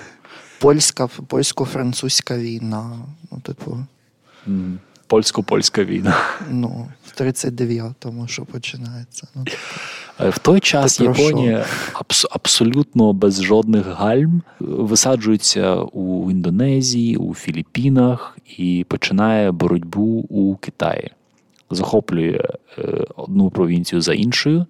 Польська, 0.59 1.07
польсько-французька 1.07 2.37
війна. 2.37 2.89
Ну, 3.31 3.39
типу, 3.39 3.77
Польсько-польська 5.07 5.83
війна. 5.83 6.15
ну, 6.51 6.87
в 7.05 7.21
39-му, 7.21 8.27
що 8.27 8.45
починається. 8.45 9.27
Ну, 9.35 9.45
Е, 9.47 9.51
В 10.19 10.39
той 10.39 10.59
час 10.59 10.97
Ти? 10.97 11.03
Японія 11.03 11.65
абс- 11.93 12.25
абсолютно 12.31 13.13
без 13.13 13.43
жодних 13.43 13.87
гальм 13.87 14.41
е, 14.41 14.41
висаджується 14.59 15.75
у 15.75 16.31
Індонезії, 16.31 17.17
у 17.17 17.33
Філіппінах 17.33 18.37
і 18.57 18.85
починає 18.87 19.51
боротьбу 19.51 20.25
у 20.29 20.55
Китаї. 20.55 21.11
Захоплює 21.71 22.39
е, 22.77 23.05
одну 23.15 23.49
провінцію 23.49 24.01
за 24.01 24.13
іншою. 24.13 24.65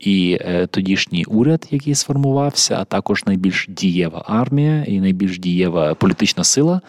І 0.00 0.38
е, 0.40 0.66
тодішній 0.66 1.24
уряд, 1.24 1.68
який 1.70 1.94
сформувався, 1.94 2.76
а 2.80 2.84
також 2.84 3.24
найбільш 3.26 3.66
дієва 3.68 4.24
армія 4.26 4.84
і 4.84 5.00
найбільш 5.00 5.38
дієва 5.38 5.94
політична 5.94 6.44
сила 6.44 6.80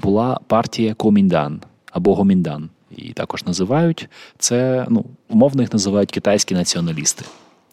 була 0.00 0.40
партія 0.46 0.94
Коміндан 0.94 1.60
або 1.92 2.14
Гоміндан. 2.14 2.70
Її 2.96 3.12
також 3.12 3.44
називають. 3.44 4.08
Це 4.38 4.86
ну, 4.90 5.04
умовно 5.28 5.62
їх 5.62 5.72
називають 5.72 6.10
китайські 6.10 6.54
націоналісти. 6.54 7.24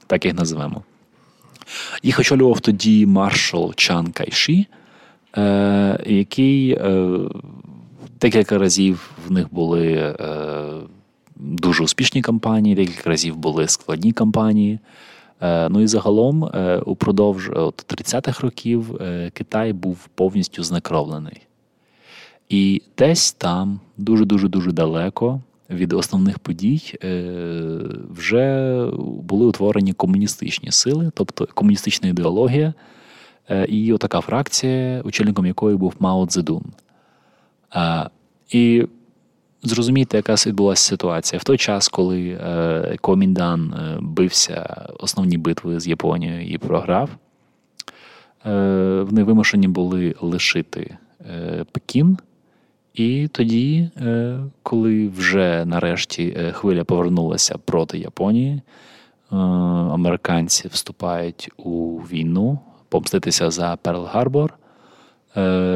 Так 0.08 0.26
їх 0.26 0.34
називаємо. 0.34 0.84
Їх 2.04 2.20
очолював 2.20 2.60
тоді 2.60 3.06
маршал 3.06 3.74
Чан 3.76 4.12
Кайші, 4.12 4.68
е, 5.38 6.00
який 6.06 6.72
е, 6.72 7.20
декілька 8.22 8.58
разів 8.58 9.12
в 9.28 9.32
них 9.32 9.54
були 9.54 9.94
е, 9.94 10.16
дуже 11.36 11.84
успішні 11.84 12.22
кампанії, 12.22 12.76
декілька 12.76 13.10
разів 13.10 13.36
були 13.36 13.68
складні 13.68 14.12
кампанії. 14.12 14.80
Е, 15.42 15.70
ну 15.70 15.82
і 15.82 15.88
загалом, 15.88 16.46
е, 16.46 16.78
упродовж 16.86 17.50
от, 17.50 17.86
30-х 17.88 18.42
років 18.42 18.96
е, 19.02 19.32
Китай 19.34 19.74
був 19.74 20.08
повністю 20.16 20.64
знекровлений. 20.64 21.42
І 22.50 22.82
десь 22.98 23.34
там, 23.34 23.80
дуже-дуже 23.98 24.48
дуже 24.48 24.72
далеко 24.72 25.42
від 25.70 25.94
основних 25.94 26.40
подій, 26.40 26.82
е, 27.04 27.30
вже 28.10 28.86
були 29.22 29.46
утворені 29.46 29.94
комуністичні 29.94 30.72
сили, 30.72 31.12
тобто 31.14 31.48
комуністична 31.54 32.10
ідеологія, 32.10 32.74
е, 33.50 33.66
і 33.66 33.94
отака 33.94 34.22
фракція, 34.22 35.02
очільником 35.02 35.46
якої 35.46 35.78
був 35.78 35.96
Мао 36.00 36.28
Цзедун. 36.28 36.64
Е, 37.76 38.10
І 38.52 38.88
зрозуміти, 39.64 40.18
яка 40.18 40.34
відбулася 40.34 40.88
ситуація 40.88 41.40
в 41.40 41.44
той 41.44 41.58
час, 41.58 41.90
коли 41.90 42.40
Гоміндан 43.02 43.74
бився 44.02 44.88
основні 45.00 45.38
битви 45.38 45.80
з 45.80 45.88
Японією 45.88 46.48
і 46.48 46.58
програв. 46.58 47.10
Вони 49.06 49.24
вимушені 49.24 49.68
були 49.68 50.16
лишити 50.22 50.98
Пекін. 51.72 52.18
І 52.96 53.28
тоді, 53.28 53.90
е, 53.98 54.40
коли 54.64 55.08
вже 55.08 55.66
нарешті 55.66 56.36
е, 56.38 56.52
хвиля 56.52 56.84
повернулася 56.84 57.58
проти 57.66 57.98
Японії, 57.98 58.54
е, 58.54 58.62
американці 59.36 60.68
вступають 60.68 61.50
у 61.58 61.98
війну, 61.98 62.60
помститися 62.90 63.52
за 63.52 63.78
Перл-Гарбор. 63.84 64.50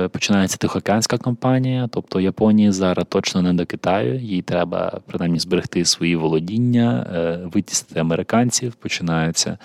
Починається 0.09 0.57
Тихоокеанська 0.57 1.17
кампанія, 1.17 1.87
тобто 1.91 2.19
Японії 2.19 2.71
зараз 2.71 3.05
точно 3.09 3.41
не 3.41 3.53
до 3.53 3.65
Китаю, 3.65 4.19
їй 4.19 4.41
треба 4.41 4.99
принаймні 5.05 5.39
зберегти 5.39 5.85
свої 5.85 6.15
володіння, 6.15 7.05
витіснити 7.53 7.99
американців. 7.99 8.73
Починаються 8.73 9.57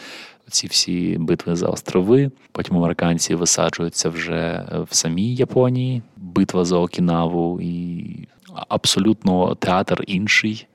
ці 0.50 0.66
всі 0.66 1.16
битви 1.20 1.56
за 1.56 1.68
острови. 1.68 2.30
Потім 2.52 2.76
американці 2.76 3.34
висаджуються 3.34 4.08
вже 4.08 4.64
в 4.90 4.94
самій 4.94 5.34
Японії, 5.34 6.02
битва 6.16 6.64
за 6.64 6.76
Окінаву 6.76 7.60
і 7.60 8.28
абсолютно 8.68 9.54
театр 9.54 10.04
інший, 10.06 10.66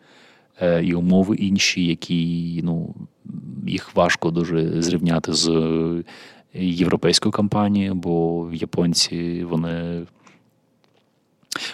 е, 0.62 0.84
і 0.84 0.94
умови 0.94 1.36
інші, 1.36 1.86
які 1.86 2.62
ну, 2.64 2.96
їх 3.68 3.96
важко 3.96 4.32
дуже 4.32 4.82
зрівняти 4.82 5.34
з 5.34 5.50
європейською 6.54 7.32
кампанією, 7.32 7.94
бо 7.94 8.48
японці 8.54 9.44
вони. 9.44 10.06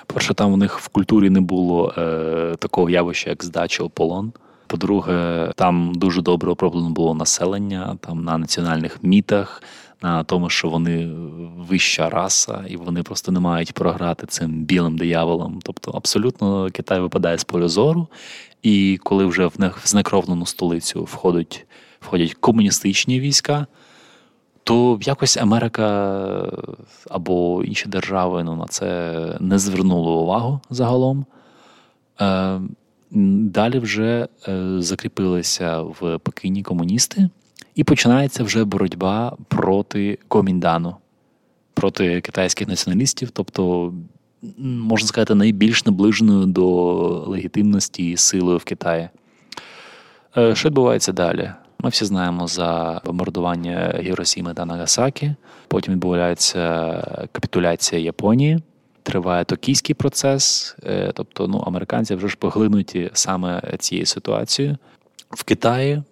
Перше, 0.08 0.34
там 0.34 0.54
у 0.54 0.58
них 0.58 0.80
в 0.80 0.88
культурі 0.88 1.30
не 1.30 1.42
було 1.42 1.94
е, 1.98 2.56
такого 2.60 2.90
явища, 2.90 3.30
як 3.30 3.44
здача 3.44 3.84
у 3.84 3.90
полон. 3.90 4.34
По-друге, 4.68 5.52
там 5.56 5.92
дуже 5.96 6.22
добре 6.22 6.52
опроблено 6.52 6.90
було 6.90 7.14
населення 7.14 7.98
там 8.00 8.24
на 8.24 8.38
національних 8.38 9.04
мітах, 9.04 9.64
на 10.02 10.24
тому, 10.24 10.50
що 10.50 10.70
вони 10.70 11.12
вища 11.58 12.10
раса, 12.10 12.64
і 12.68 12.78
вони 12.78 13.04
просто 13.04 13.32
не 13.32 13.40
мають 13.40 13.74
програти 13.74 14.28
цим 14.28 14.64
білим 14.64 14.98
дияволом. 14.98 15.60
Тобто, 15.64 15.92
абсолютно 15.92 16.70
Китай 16.72 17.00
випадає 17.00 17.38
з 17.38 17.44
поля 17.44 17.68
зору, 17.68 18.08
і 18.64 19.00
коли 19.04 19.26
вже 19.26 19.46
в 19.48 19.54
знекровлену 19.84 20.46
столицю 20.46 21.04
входять, 21.04 21.66
входять 22.00 22.34
комуністичні 22.34 23.20
війська. 23.20 23.68
То 24.64 25.00
якось 25.02 25.38
Америка 25.38 26.52
або 27.10 27.64
інші 27.64 27.90
держави 27.90 28.44
ну, 28.44 28.56
на 28.56 28.66
це 28.66 29.38
не 29.40 29.60
звернули 29.60 30.12
увагу 30.12 30.60
загалом. 30.70 31.26
Е, 32.22 32.60
Далі 33.16 33.80
вже 33.80 34.28
е, 34.48 34.76
закріпилися 34.82 35.82
в 35.82 36.20
Пекіні 36.20 36.64
комуністи, 36.64 37.30
і 37.76 37.84
починається 37.84 38.44
вже 38.44 38.64
боротьба 38.64 39.38
проти 39.48 40.20
Коміндану, 40.28 40.96
проти 41.74 42.22
китайських 42.22 42.68
націоналістів, 42.68 43.32
тобто, 43.32 43.94
можна 44.60 45.08
сказати, 45.08 45.36
найбільш 45.36 45.86
наближеною 45.86 46.46
до 46.46 46.66
легітимності 47.28 48.10
і 48.10 48.18
силою 48.18 48.58
в 48.58 48.64
Китаї. 48.64 49.10
Е, 50.38 50.56
що 50.56 50.70
відбувається 50.70 51.12
далі? 51.12 51.52
Ми 51.80 51.90
всі 51.90 52.06
знаємо 52.06 52.48
за 52.48 53.02
бомбардування 53.06 54.00
Гіросіми 54.00 54.54
та 54.54 54.66
Нагасакі. 54.66 55.36
Потім 55.68 55.94
відбувається 55.94 56.72
капітуляція 57.32 58.02
Японії 58.02 58.60
триває 59.06 59.46
токійський 59.46 59.96
процес, 59.96 60.76
е, 60.84 61.12
тобто 61.14 61.48
ну, 61.48 61.58
американці 61.58 62.16
вже 62.16 62.28
ж 62.28 62.38
поглинуті 62.38 63.10
саме 63.14 63.62
цією 63.80 64.06
ситуацією. 64.06 64.78
В 65.30 65.44
Китаї, 65.44 66.04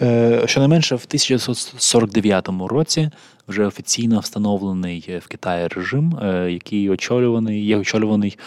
е, 0.00 0.42
щонайменше 0.46 0.94
в 0.94 1.04
1949 1.06 2.48
році 2.68 3.10
вже 3.48 3.66
офіційно 3.66 4.20
встановлений 4.20 5.20
в 5.24 5.28
Китаї 5.28 5.68
режим, 5.68 6.18
е, 6.22 6.52
який 6.52 6.90
очолюваний, 6.90 7.66
є 7.66 7.76
очолюваний 7.76 8.38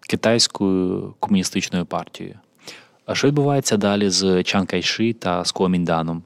китайською 0.00 1.14
комуністичною 1.20 1.86
партією. 1.86 2.38
А 3.06 3.14
що 3.14 3.28
відбувається 3.28 3.76
далі 3.76 4.10
з 4.10 4.42
Чан 4.42 4.66
Кайши 4.66 5.12
та 5.12 5.44
з 5.44 5.52
Куомінданом? 5.52 6.22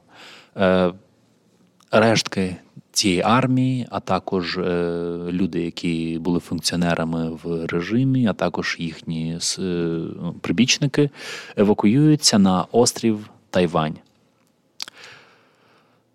Рештки 1.91 2.55
цієї 2.93 3.21
армії, 3.21 3.87
а 3.89 3.99
також 3.99 4.57
е, 4.57 4.61
люди, 5.29 5.63
які 5.63 6.17
були 6.21 6.39
функціонерами 6.39 7.29
в 7.43 7.65
режимі, 7.65 8.27
а 8.27 8.33
також 8.33 8.77
їхні 8.79 9.39
е, 9.59 9.99
прибічники, 10.41 11.09
евакуюються 11.57 12.39
на 12.39 12.65
острів 12.71 13.29
Тайвань. 13.49 13.95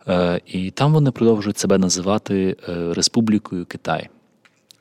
Е, 0.09 0.41
і 0.47 0.71
там 0.71 0.93
вони 0.93 1.11
продовжують 1.11 1.59
себе 1.59 1.79
називати 1.79 2.57
Республікою 2.69 3.67
Китай. 3.67 4.09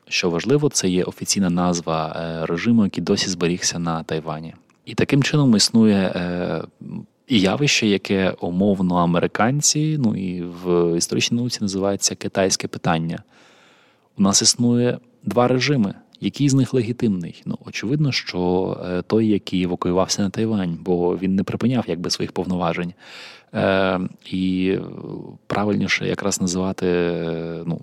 Що 0.08 0.30
важливо, 0.30 0.68
це 0.68 0.88
є 0.88 1.04
офіційна 1.04 1.50
назва 1.50 2.16
режиму, 2.42 2.84
який 2.84 3.04
досі 3.04 3.30
зберігся 3.30 3.78
на 3.78 4.02
Тайвані. 4.02 4.54
І 4.84 4.94
таким 4.94 5.22
чином 5.22 5.56
існує 5.56 6.14
явище, 7.36 7.86
яке 7.86 8.30
умовно 8.40 8.96
американці, 8.96 9.98
ну 9.98 10.16
і 10.16 10.42
в 10.42 10.96
історичній 10.96 11.36
науці 11.36 11.58
називається 11.60 12.14
китайське 12.14 12.68
питання. 12.68 13.22
У 14.18 14.22
нас 14.22 14.42
існує 14.42 14.98
два 15.24 15.48
режими. 15.48 15.94
Який 16.20 16.48
з 16.48 16.54
них 16.54 16.74
легітимний? 16.74 17.42
Ну, 17.46 17.58
очевидно, 17.66 18.12
що 18.12 18.76
е, 18.84 19.02
той, 19.02 19.26
який 19.26 19.62
евакуювався 19.62 20.22
на 20.22 20.30
Тайвань, 20.30 20.78
бо 20.80 21.16
він 21.16 21.34
не 21.34 21.42
припиняв 21.42 21.84
якби 21.86 22.10
своїх 22.10 22.32
повноважень. 22.32 22.92
Е, 23.54 24.00
І 24.30 24.76
правильніше 25.46 26.08
якраз 26.08 26.40
називати 26.40 26.86
е, 26.86 27.62
ну, 27.66 27.80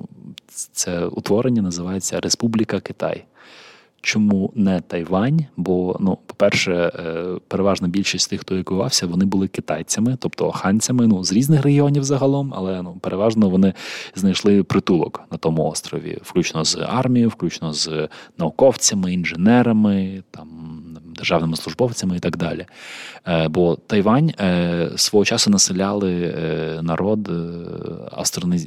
це 0.47 1.05
утворення 1.05 1.61
називається 1.61 2.19
Республіка 2.19 2.79
Китай. 2.79 3.23
Чому 4.05 4.51
не 4.55 4.81
Тайвань? 4.81 5.45
Бо, 5.57 5.97
ну, 5.99 6.17
по-перше, 6.25 6.73
е, 6.73 7.25
переважна 7.47 7.87
більшість 7.87 8.29
тих, 8.29 8.41
хто 8.41 8.55
евакуювався, 8.55 9.07
вони 9.07 9.25
були 9.25 9.47
китайцями, 9.47 10.17
тобто 10.19 10.51
ханцями, 10.51 11.07
ну 11.07 11.23
з 11.23 11.31
різних 11.31 11.63
регіонів 11.63 12.03
загалом, 12.03 12.53
але 12.55 12.81
ну 12.81 12.97
переважно 13.01 13.49
вони 13.49 13.73
знайшли 14.15 14.63
притулок 14.63 15.21
на 15.31 15.37
тому 15.37 15.65
острові, 15.69 16.17
включно 16.21 16.65
з 16.65 16.77
армією, 16.87 17.29
включно 17.29 17.73
з 17.73 18.09
науковцями, 18.37 19.13
інженерами, 19.13 20.23
там 20.31 20.47
державними 21.15 21.55
службовцями 21.55 22.17
і 22.17 22.19
так 22.19 22.37
далі. 22.37 22.65
Е, 23.27 23.47
бо 23.47 23.75
Тайвань 23.75 24.33
е, 24.39 24.89
свого 24.95 25.25
часу 25.25 25.49
населяли 25.49 26.33
народ, 26.81 27.31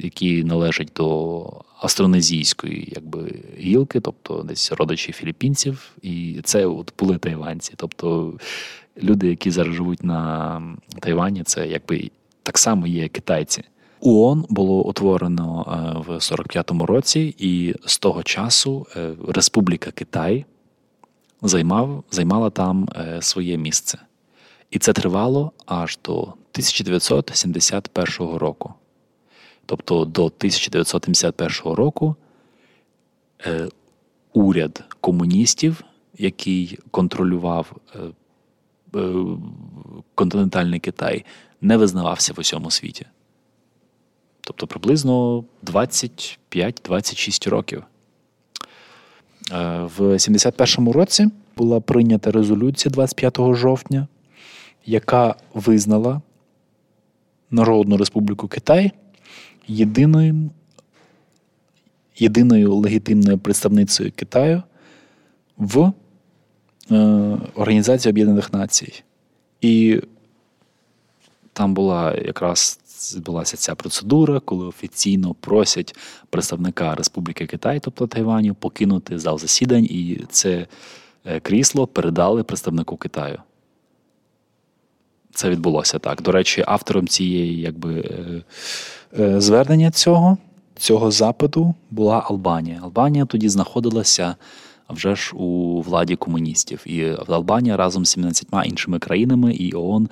які 0.03 0.43
належать 0.43 0.91
до 0.95 1.45
астронезійської 1.81 2.93
якби, 2.95 3.43
гілки, 3.59 3.99
тобто 3.99 4.43
десь 4.43 4.71
родичі 4.71 5.11
філіппінців, 5.29 5.91
і 6.01 6.41
це 6.43 6.65
от 6.65 6.93
були 6.99 7.17
тайванці. 7.17 7.73
Тобто 7.75 8.33
люди, 9.03 9.27
які 9.27 9.51
зараз 9.51 9.75
живуть 9.75 10.03
на 10.03 10.61
Тайвані, 10.99 11.43
це 11.43 11.67
якби 11.67 12.11
так 12.43 12.57
само 12.57 12.87
є 12.87 13.07
китайці. 13.07 13.63
ООН 14.01 14.45
було 14.49 14.83
утворено 14.83 15.65
е, 15.67 15.71
в 16.07 16.15
45-му 16.15 16.85
році, 16.85 17.35
і 17.37 17.75
з 17.85 17.99
того 17.99 18.23
часу 18.23 18.87
е, 18.95 19.11
Республіка 19.27 19.91
Китай 19.91 20.45
займав, 21.41 22.03
займала 22.11 22.49
там 22.49 22.89
е, 22.95 23.21
своє 23.21 23.57
місце. 23.57 23.97
І 24.71 24.79
це 24.79 24.93
тривало 24.93 25.51
аж 25.65 25.99
до 26.05 26.21
1971 26.21 28.37
року. 28.37 28.73
Тобто 29.65 30.05
до 30.05 30.25
1971 30.25 31.73
року 31.73 32.15
уряд 34.33 34.83
комуністів, 35.01 35.83
який 36.17 36.79
контролював 36.91 37.75
е, 37.95 37.99
е, 38.99 39.13
континентальний 40.15 40.79
Китай, 40.79 41.25
не 41.61 41.77
визнавався 41.77 42.33
в 42.33 42.39
усьому 42.39 42.71
світі. 42.71 43.05
Тобто 44.41 44.67
приблизно 44.67 45.43
25-26 45.63 47.49
років. 47.49 47.83
В 49.81 49.99
71-му 49.99 50.93
році 50.93 51.29
була 51.57 51.79
прийнята 51.79 52.31
резолюція 52.31 52.91
25 52.91 53.37
жовтня, 53.55 54.07
яка 54.85 55.35
визнала 55.53 56.21
Народну 57.51 57.97
Республіку 57.97 58.47
Китай 58.47 58.91
єдиною 59.67 60.49
єдиною 62.21 62.75
легітимною 62.75 63.37
представницею 63.37 64.11
Китаю 64.15 64.63
в 65.57 65.91
е, 66.91 66.95
Організації 67.55 68.11
Об'єднаних 68.11 68.53
Націй. 68.53 69.03
І 69.61 70.01
там 71.53 71.73
була 71.73 72.15
якраз 72.15 72.79
відбулася 73.15 73.57
ця 73.57 73.75
процедура, 73.75 74.39
коли 74.39 74.65
офіційно 74.65 75.33
просять 75.33 75.95
представника 76.29 76.95
Республіки 76.95 77.45
Китай, 77.45 77.79
тобто 77.79 78.07
Тайваню, 78.07 78.55
покинути 78.55 79.19
зал 79.19 79.39
засідань, 79.39 79.85
і 79.85 80.21
це 80.29 80.67
е, 81.25 81.39
крісло 81.39 81.87
передали 81.87 82.43
представнику 82.43 82.97
Китаю. 82.97 83.41
Це 85.33 85.49
відбулося 85.49 85.99
так. 85.99 86.21
До 86.21 86.31
речі, 86.31 86.63
автором 86.67 87.07
цієї 87.07 87.61
якби. 87.61 87.93
Е, 89.19 89.41
звернення 89.41 89.91
цього 89.91 90.37
цього 90.79 91.11
запиту 91.11 91.73
була 91.91 92.23
Албанія. 92.25 92.79
Албанія 92.83 93.25
тоді 93.25 93.49
знаходилася 93.49 94.35
вже 94.89 95.15
ж 95.15 95.35
у 95.35 95.81
владі 95.81 96.15
комуністів. 96.15 96.81
І 96.85 97.15
Албанія 97.27 97.77
разом 97.77 98.05
з 98.05 98.09
17 98.09 98.47
іншими 98.65 98.99
країнами 98.99 99.53
і 99.53 99.73
ООН 99.75 100.09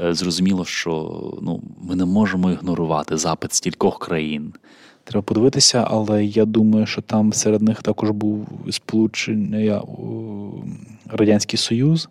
е, 0.00 0.14
зрозуміло, 0.14 0.64
що 0.64 1.20
ну, 1.42 1.62
ми 1.82 1.96
не 1.96 2.04
можемо 2.04 2.50
ігнорувати 2.50 3.16
запит 3.16 3.52
стількох 3.52 3.98
країн. 3.98 4.52
Треба 5.04 5.22
подивитися, 5.22 5.86
але 5.90 6.24
я 6.24 6.44
думаю, 6.44 6.86
що 6.86 7.02
там 7.02 7.32
серед 7.32 7.62
них 7.62 7.82
також 7.82 8.10
був 8.10 8.48
сполучений 8.70 9.72
Радянський 11.06 11.58
Союз. 11.58 12.08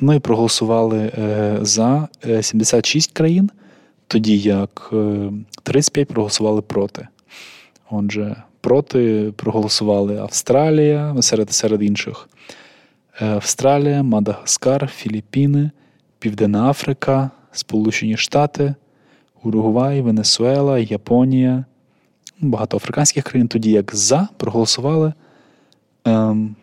Ну 0.00 0.14
і 0.14 0.18
проголосували 0.18 0.98
е, 0.98 1.58
за 1.62 2.08
76 2.42 3.12
країн 3.12 3.50
тоді 4.08 4.38
як 4.38 4.92
35 5.62 6.10
е, 6.10 6.12
проголосували 6.12 6.62
проти. 6.62 7.08
Отже, 7.90 8.36
проти 8.60 9.32
проголосували 9.36 10.18
Австралія 10.18 11.16
серед 11.20 11.52
серед 11.52 11.82
інших. 11.82 12.28
Е, 13.20 13.26
Австралія, 13.26 14.02
Мадагаскар, 14.02 14.90
Філіппіни, 14.94 15.70
Південна 16.18 16.70
Африка, 16.70 17.30
Сполучені 17.52 18.16
Штати, 18.16 18.74
Уругвай, 19.42 20.00
Венесуела, 20.00 20.78
Японія, 20.78 21.64
багато 22.40 22.76
африканських 22.76 23.24
країн, 23.24 23.48
тоді 23.48 23.70
як 23.70 23.94
за 23.94 24.28
проголосували 24.36 25.12
ем, 26.04 26.56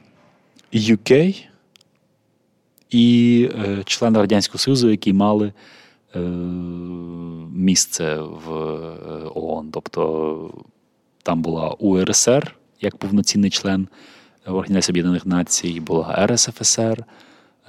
і 2.90 3.50
е, 3.66 3.84
члени 3.86 4.20
Радянського 4.20 4.60
Союзу, 4.60 4.90
які 4.90 5.14
мали 5.14 5.54
місце 7.52 8.16
в 8.16 8.54
е, 8.54 9.30
ООН. 9.36 9.70
Тобто 9.72 10.54
там 11.24 11.42
була 11.42 11.70
УРСР 11.70 12.56
як 12.82 12.98
повноцінний 12.98 13.50
член 13.50 13.88
Організації 14.46 14.94
Об'єднаних 14.94 15.26
Націй, 15.26 15.80
була 15.80 16.28
РСФСР, 16.28 17.04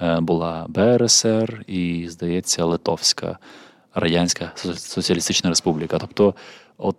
е, 0.01 0.19
була 0.19 0.65
БРСР 0.69 1.63
і, 1.67 2.05
здається, 2.09 2.65
Литовська 2.65 3.37
Радянська 3.93 4.51
Соціалістична 4.75 5.49
Республіка. 5.49 5.97
Тобто, 5.99 6.35
от 6.77 6.97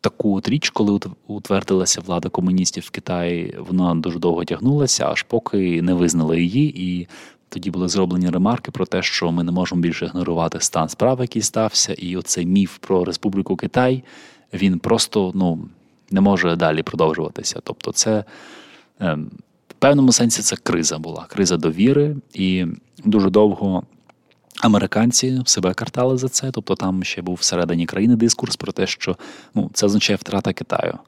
таку 0.00 0.36
от 0.36 0.48
річ, 0.48 0.70
коли 0.70 1.00
утвердилася 1.26 2.00
влада 2.00 2.28
комуністів 2.28 2.82
в 2.86 2.90
Китаї, 2.90 3.56
вона 3.58 3.94
дуже 3.94 4.18
довго 4.18 4.44
тягнулася, 4.44 5.06
аж 5.06 5.22
поки 5.22 5.82
не 5.82 5.94
визнали 5.94 6.42
її. 6.42 6.82
І 6.82 7.08
тоді 7.52 7.70
були 7.70 7.88
зроблені 7.88 8.30
ремарки 8.30 8.70
про 8.70 8.86
те, 8.86 9.02
що 9.02 9.32
ми 9.32 9.42
не 9.42 9.52
можемо 9.52 9.80
більше 9.80 10.04
ігнорувати 10.04 10.60
стан 10.60 10.88
справ, 10.88 11.20
який 11.20 11.42
стався, 11.42 11.92
і 11.92 12.16
оцей 12.16 12.46
міф 12.46 12.78
про 12.78 13.04
Республіку 13.04 13.56
Китай 13.56 14.04
він 14.52 14.78
просто 14.78 15.32
ну, 15.34 15.68
не 16.10 16.20
може 16.20 16.56
далі 16.56 16.82
продовжуватися. 16.82 17.60
Тобто, 17.64 17.92
це 17.92 18.24
ем, 19.00 19.30
в 19.68 19.74
певному 19.74 20.12
сенсі 20.12 20.42
це 20.42 20.56
криза 20.56 20.98
була, 20.98 21.26
криза 21.28 21.56
довіри, 21.56 22.16
і 22.34 22.66
дуже 23.04 23.30
довго 23.30 23.82
Американці 24.62 25.42
себе 25.44 25.74
картали 25.74 26.16
за 26.16 26.28
це, 26.28 26.50
тобто 26.50 26.74
там 26.74 27.04
ще 27.04 27.22
був 27.22 27.34
всередині 27.34 27.86
країни 27.86 28.16
дискурс 28.16 28.56
про 28.56 28.72
те, 28.72 28.86
що 28.86 29.16
ну, 29.54 29.70
це 29.74 29.86
означає 29.86 30.16
втрата 30.16 30.52
Китаю. 30.52 30.98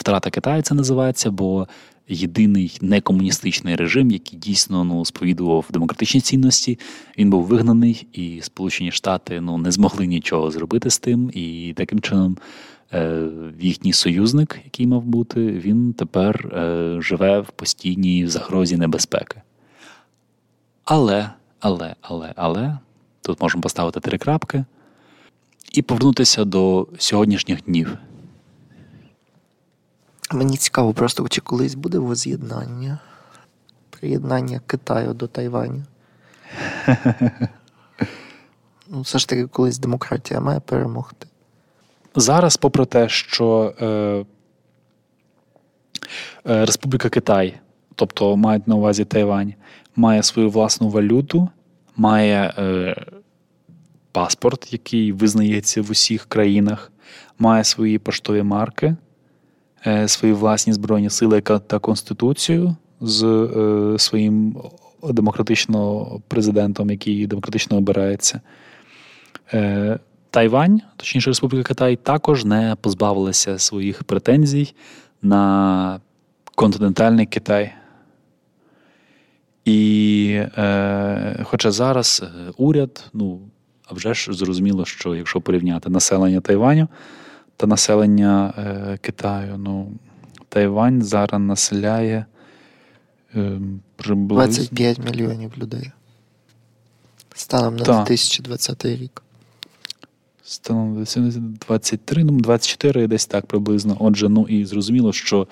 Втрата 0.00 0.30
Китаю 0.30 0.62
це 0.62 0.74
називається, 0.74 1.30
бо 1.30 1.68
єдиний 2.08 2.78
некомуністичний 2.80 3.76
режим, 3.76 4.10
який 4.10 4.38
дійсно 4.38 4.84
ну, 4.84 5.04
сповідував 5.04 5.66
демократичні 5.70 6.20
цінності, 6.20 6.78
він 7.18 7.30
був 7.30 7.44
вигнаний, 7.44 8.06
і 8.12 8.40
Сполучені 8.42 8.92
Штати 8.92 9.40
ну, 9.40 9.58
не 9.58 9.70
змогли 9.70 10.06
нічого 10.06 10.50
зробити 10.50 10.90
з 10.90 10.98
тим. 10.98 11.30
І 11.34 11.74
таким 11.76 12.00
чином 12.00 12.36
е, 12.92 13.28
їхній 13.60 13.92
союзник, 13.92 14.60
який 14.64 14.86
мав 14.86 15.02
бути, 15.04 15.40
він 15.40 15.92
тепер 15.92 16.46
е, 16.46 16.96
живе 17.00 17.40
в 17.40 17.50
постійній 17.50 18.26
загрозі 18.26 18.76
небезпеки. 18.76 19.42
Але, 20.84 21.30
але, 21.60 21.94
але, 22.00 22.32
але. 22.36 22.78
Тут 23.22 23.40
можемо 23.40 23.62
поставити 23.62 24.00
три 24.00 24.18
крапки 24.18 24.64
і 25.72 25.82
повернутися 25.82 26.44
до 26.44 26.88
сьогоднішніх 26.98 27.62
днів. 27.62 27.98
Мені 30.32 30.56
цікаво, 30.56 30.94
просто 30.94 31.28
чи 31.28 31.40
колись 31.40 31.74
буде 31.74 31.98
воз'єднання, 31.98 32.98
приєднання 33.90 34.60
Китаю 34.66 35.14
до 35.14 35.26
Тайваню. 35.26 35.82
Ну, 38.92 39.00
все 39.00 39.18
ж 39.18 39.28
таки, 39.28 39.46
колись 39.46 39.78
демократія 39.78 40.40
має 40.40 40.60
перемогти. 40.60 41.26
Зараз, 42.14 42.56
попри 42.56 42.86
те, 42.86 43.08
що 43.08 43.74
е, 43.80 43.86
е, 43.86 44.24
Республіка 46.44 47.08
Китай, 47.08 47.60
тобто 47.94 48.36
мають 48.36 48.68
на 48.68 48.74
увазі 48.74 49.04
Тайвань, 49.04 49.54
має 49.96 50.22
свою 50.22 50.50
власну 50.50 50.88
валюту 50.88 51.48
має 52.00 52.54
е, 52.58 52.96
паспорт, 54.12 54.72
який 54.72 55.12
визнається 55.12 55.82
в 55.82 55.90
усіх 55.90 56.26
країнах, 56.26 56.92
має 57.38 57.64
свої 57.64 57.98
поштові 57.98 58.42
марки, 58.42 58.96
свої 60.06 60.34
власні 60.34 60.72
збройні 60.72 61.10
сили 61.10 61.40
та 61.40 61.78
конституцію 61.78 62.76
з 63.00 63.24
е, 63.24 63.98
своїм 63.98 64.56
демократичним 65.02 66.06
президентом, 66.28 66.90
який 66.90 67.26
демократично 67.26 67.76
обирається. 67.76 68.40
Е, 69.52 69.98
Тайвань, 70.30 70.80
точніше 70.96 71.30
Республіка 71.30 71.68
Китай, 71.68 71.96
також 71.96 72.44
не 72.44 72.76
позбавилася 72.80 73.58
своїх 73.58 74.04
претензій 74.04 74.74
на 75.22 76.00
континентальний 76.54 77.26
Китай. 77.26 77.72
І 79.64 80.42
е, 80.58 81.44
хоча 81.44 81.70
зараз 81.70 82.22
е, 82.24 82.52
уряд, 82.56 83.10
ну 83.12 83.40
а 83.86 83.94
вже 83.94 84.14
ж 84.14 84.32
зрозуміло, 84.32 84.84
що 84.84 85.14
якщо 85.14 85.40
порівняти 85.40 85.90
населення 85.90 86.40
Тайваню 86.40 86.88
та 87.60 87.66
населення 87.66 88.54
е, 88.58 88.98
Китаю, 89.00 89.56
ну 89.58 89.92
Тайвань 90.48 91.02
зараз 91.02 91.40
населяє 91.40 92.26
е, 93.34 93.60
приблизно 93.96 94.46
25 94.46 94.98
мільйонів 94.98 95.52
людей. 95.58 95.90
Станом 97.34 97.76
на 97.76 97.84
2020 97.84 98.84
рік. 98.84 99.22
Станом 100.42 100.98
на 100.98 101.04
23, 101.66 102.24
ну 102.24 102.32
24 102.32 103.06
десь 103.06 103.26
так 103.26 103.46
приблизно. 103.46 103.96
Отже, 104.00 104.28
ну 104.28 104.46
і 104.48 104.64
зрозуміло, 104.64 105.12
що 105.12 105.48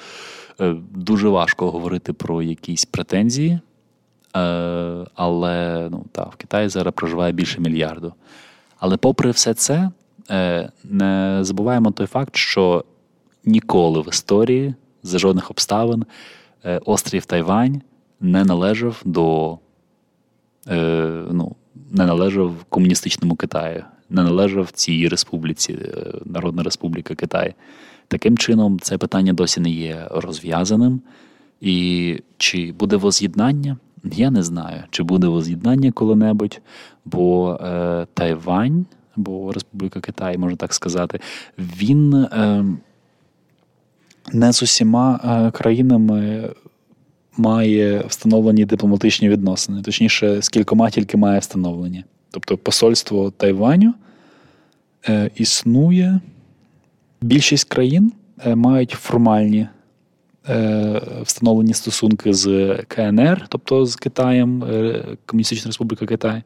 е, 0.61 0.77
дуже 0.91 1.29
важко 1.29 1.71
говорити 1.71 2.13
про 2.13 2.43
якісь 2.43 2.85
претензії. 2.85 3.51
Е, 3.51 3.61
але 5.15 5.89
ну, 5.91 6.05
та, 6.13 6.23
в 6.23 6.37
Китаї 6.37 6.69
зараз 6.69 6.95
проживає 6.95 7.33
більше 7.33 7.61
мільярду. 7.61 8.13
Але 8.79 8.97
попри 8.97 9.31
все 9.31 9.55
це, 9.55 9.91
не 10.85 11.39
забуваємо 11.41 11.91
той 11.91 12.07
факт, 12.07 12.37
що 12.37 12.85
ніколи 13.45 14.01
в 14.01 14.09
історії 14.09 14.75
за 15.03 15.19
жодних 15.19 15.51
обставин 15.51 16.05
е, 16.65 16.81
острів 16.85 17.25
Тайвань 17.25 17.83
не 18.21 18.45
належав 18.45 19.03
до 19.05 19.59
ну, 21.31 21.57
не 21.91 22.07
належав 22.07 22.55
комуністичному 22.69 23.37
Китаю, 23.37 23.85
не 24.11 24.23
належав 24.23 24.71
цій 24.71 25.09
республіці, 25.09 25.79
Народна 26.25 26.63
Республіка 26.63 27.15
Китай. 27.15 27.55
Таким 28.09 28.39
чином, 28.39 28.81
це 28.81 28.99
питання 28.99 29.33
досі 29.33 29.61
не 29.61 29.71
є 29.71 30.09
розв'язаним. 30.11 31.01
І 31.61 32.21
чи 32.37 32.73
буде 32.73 32.97
воз'єднання? 32.97 33.77
Я 34.05 34.31
не 34.31 34.43
знаю, 34.43 34.83
чи 34.91 35.03
буде 35.03 35.27
воз'єднання 35.27 35.93
коли-небудь, 35.93 36.61
бо 37.05 37.55
е, 37.55 38.07
Тайвань, 38.15 38.87
бо 39.19 39.53
Республіка 39.53 40.01
Китай, 40.01 40.39
можна 40.39 40.57
так 40.57 40.75
сказати, 40.75 41.21
він 41.59 42.15
е, 42.15 42.65
не 44.33 44.53
з 44.53 44.63
усіма 44.63 45.21
е, 45.25 45.51
країнами 45.51 46.49
має 47.37 48.05
встановлені 48.09 48.65
дипломатичні 48.65 49.29
відносини. 49.29 49.83
Точніше, 49.83 50.43
з 50.43 50.49
кількома 50.49 50.91
тільки 50.91 51.17
має 51.17 51.39
встановлені. 51.39 52.05
Тобто 52.31 52.57
посольство 52.57 53.31
Тайваню 53.31 53.95
е, 55.09 55.31
існує. 55.35 56.21
Більшість 57.21 57.69
країн 57.69 58.13
е, 58.47 58.55
мають 58.55 58.91
формальні 58.91 59.69
Е, 60.49 61.03
встановлені 61.23 61.75
стосунки 61.75 62.35
з 62.35 62.77
КНР, 62.89 63.47
тобто 63.49 63.87
з 63.87 63.97
Китаєм, 63.97 64.65
е, 64.65 65.05
Комуністична 65.27 65.69
Республіка 65.69 66.07
Китай, 66.07 66.43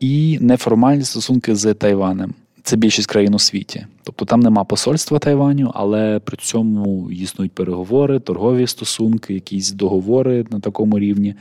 і 0.00 0.38
неформальні 0.40 1.04
стосунки 1.04 1.54
з 1.54 1.74
Тайванем. 1.74 2.34
Це 2.62 2.76
більшість 2.76 3.08
країн 3.08 3.34
у 3.34 3.38
світі. 3.38 3.86
Тобто 4.02 4.24
там 4.24 4.40
нема 4.40 4.64
посольства 4.64 5.18
Тайваню, 5.18 5.70
але 5.74 6.18
при 6.18 6.36
цьому 6.36 7.10
існують 7.10 7.52
переговори, 7.52 8.20
торгові 8.20 8.66
стосунки, 8.66 9.34
якісь 9.34 9.72
договори 9.72 10.46
на 10.50 10.60
такому 10.60 10.98
рівні. 10.98 11.34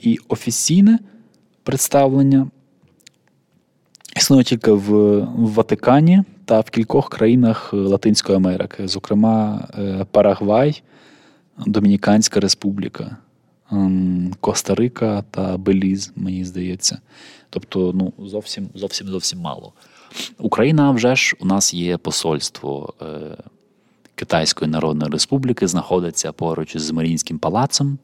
І 0.00 0.18
офіційне 0.28 0.98
представлення 1.62 2.46
існує 4.16 4.44
тільки 4.44 4.70
в 4.70 5.18
Ватикані 5.36 6.22
та 6.44 6.60
в 6.60 6.70
кількох 6.70 7.08
країнах 7.08 7.72
Латинської 7.72 8.36
Америки, 8.36 8.88
зокрема 8.88 9.68
е, 9.78 10.06
Парагвай, 10.10 10.82
Домініканська 11.66 12.40
Республіка, 12.40 13.16
Коста-Рика 14.40 15.24
та 15.30 15.56
Беліз, 15.56 16.12
мені 16.16 16.44
здається. 16.44 16.98
Тобто, 17.50 17.92
ну, 17.94 18.12
зовсім 18.28 18.68
зовсім 18.74 19.06
зовсім 19.06 19.38
мало. 19.38 19.72
Україна 20.38 20.90
вже 20.90 21.16
ж 21.16 21.36
у 21.40 21.46
нас 21.46 21.74
є 21.74 21.96
посольство 21.96 22.94
е, 23.02 23.36
Китайської 24.14 24.70
Народної 24.70 25.12
Республіки, 25.12 25.66
знаходиться 25.66 26.32
поруч 26.32 26.76
з 26.76 26.90
Марінським 26.90 27.38
палацом. 27.38 27.98